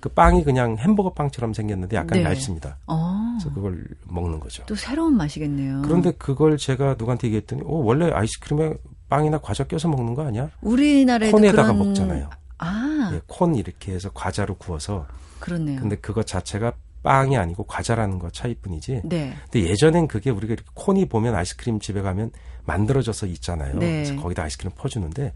[0.05, 2.25] 그 빵이 그냥 햄버거 빵처럼 생겼는데 약간 네.
[2.25, 2.77] 얇습니다.
[2.85, 3.37] 어.
[3.39, 4.63] 그래서 그걸 먹는 거죠.
[4.67, 5.81] 또 새로운 맛이겠네요.
[5.81, 8.75] 그런데 그걸 제가 누구한테 얘기했더니, 어, 원래 아이스크림에
[9.09, 10.51] 빵이나 과자 껴서 먹는 거 아니야?
[10.61, 11.87] 우리나라에 콘에다가 그런...
[11.87, 12.29] 먹잖아요.
[12.59, 13.09] 아.
[13.15, 15.07] 예, 콘 이렇게 해서 과자로 구워서.
[15.39, 15.79] 그렇네요.
[15.79, 19.01] 근데 그거 자체가 빵이 아니고 과자라는 거 차이뿐이지.
[19.05, 19.33] 네.
[19.51, 22.29] 근데 예전엔 그게 우리가 이렇게 콘이 보면 아이스크림 집에 가면
[22.65, 23.79] 만들어져서 있잖아요.
[23.79, 24.03] 네.
[24.03, 25.33] 그래서 거기다 아이스크림 퍼주는데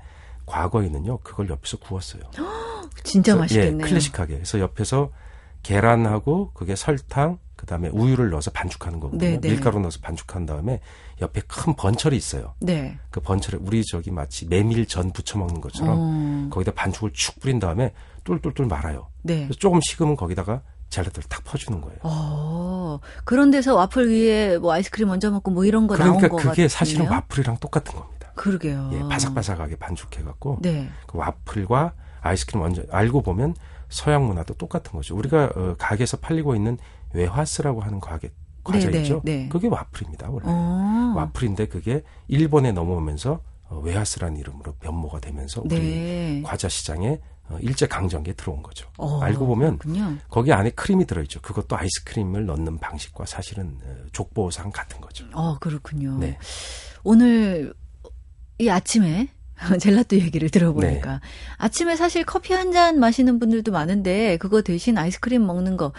[0.50, 2.24] 과거에는요 그걸 옆에서 구웠어요.
[3.04, 3.86] 진짜 맛있겠네요.
[3.86, 4.34] 예, 클래식하게.
[4.36, 5.12] 그래서 옆에서
[5.64, 9.20] 계란하고 그게 설탕 그다음에 우유를 넣어서 반죽하는 거거든요.
[9.20, 9.42] 네네.
[9.42, 9.50] 네.
[9.50, 10.80] 밀가루 넣어서 반죽한 다음에
[11.22, 12.56] 옆에 큰 번철이 있어요.
[12.62, 12.98] 네.
[13.10, 16.48] 그 번철에 우리 저기 마치 메밀전 부쳐 먹는 것처럼 어.
[16.52, 17.94] 거기다 반죽을 축 뿌린 다음에
[18.24, 19.08] 똘똘똘 말아요.
[19.24, 19.50] 네.
[19.60, 22.00] 조금 식으면 거기다가 젤라또를 탁 퍼주는 거예요.
[22.04, 26.50] 어, 그런 데서 와플 위에 뭐 아이스크림 얹어 먹고 뭐 이런 거 그러니까 나온 거
[26.50, 28.19] 그게 사실은 와플이랑 똑같은 겁니다.
[28.40, 28.90] 그러게요.
[28.94, 30.90] 예, 바삭바삭하게 반죽해갖고 네.
[31.08, 33.54] 그 와플과 아이스크림 완전 알고 보면
[33.90, 35.18] 서양 문화도 똑같은 거죠.
[35.18, 36.78] 우리가 어, 가게에서 팔리고 있는
[37.14, 38.32] 외화스라고 하는 가게
[38.64, 39.22] 과자 네, 있죠.
[39.26, 39.50] 네, 네.
[39.50, 40.30] 그게 와플입니다.
[40.30, 41.14] 원래 어.
[41.18, 46.42] 와플인데 그게 일본에 넘어오면서 어, 외화스라는 이름으로 변모가 되면서 우리 네.
[46.46, 47.20] 과자 시장에
[47.50, 48.88] 어, 일제 강점기에 들어온 거죠.
[48.98, 50.16] 어, 알고 보면 그렇군요.
[50.30, 51.42] 거기 안에 크림이 들어있죠.
[51.42, 55.26] 그것도 아이스크림을 넣는 방식과 사실은 어, 족보상 같은 거죠.
[55.34, 56.18] 어 그렇군요.
[56.20, 56.38] 네.
[57.04, 57.74] 오늘
[58.60, 59.30] 이 아침에
[59.80, 61.20] 젤라또 얘기를 들어보니까 네.
[61.58, 65.92] 아침에 사실 커피 한 잔 마시는 분들도 많은데 그거 대신 아이스크림 먹는 거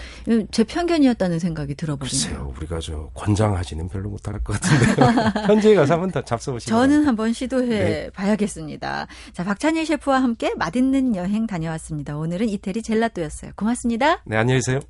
[0.50, 2.28] 제 편견이었다는 생각이 들어버리네요.
[2.28, 5.44] 글쎄요, 우리가 저 권장하지는 별로 못할 것 같은데요.
[5.46, 8.11] 현지에 가서 한번 더 잡숴보시면 저는 한번 시도해 네.
[8.14, 9.06] 봐야겠습니다.
[9.34, 12.16] 자, 박찬일 셰프와 함께 맛있는 여행 다녀왔습니다.
[12.16, 13.52] 오늘은 이태리 젤라또였어요.
[13.56, 14.22] 고맙습니다.
[14.24, 14.80] 네, 안녕히 계세요.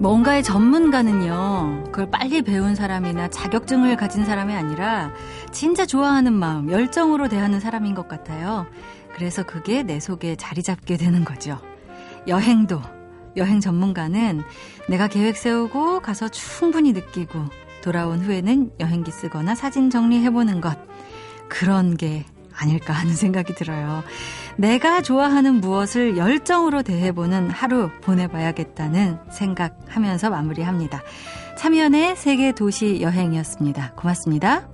[0.00, 5.10] 뭔가의 전문가는요, 그걸 빨리 배운 사람이나 자격증을 가진 사람이 아니라
[5.50, 8.66] 진짜 좋아하는 마음, 열정으로 대하는 사람인 것 같아요.
[9.14, 11.58] 그래서 그게 내 속에 자리 잡게 되는 거죠.
[12.28, 12.80] 여행도,
[13.36, 14.42] 여행 전문가는
[14.88, 17.46] 내가 계획 세우고 가서 충분히 느끼고
[17.82, 20.78] 돌아온 후에는 여행기 쓰거나 사진 정리해보는 것.
[21.48, 22.24] 그런 게
[22.54, 24.04] 아닐까 하는 생각이 들어요.
[24.58, 31.00] 내가 좋아하는 무엇을 열정으로 대해보는 하루 보내봐야겠다는 생각하면서 마무리합니다.
[31.56, 33.92] 참여연의 세계 도시 여행이었습니다.
[33.94, 34.68] 고맙습니다.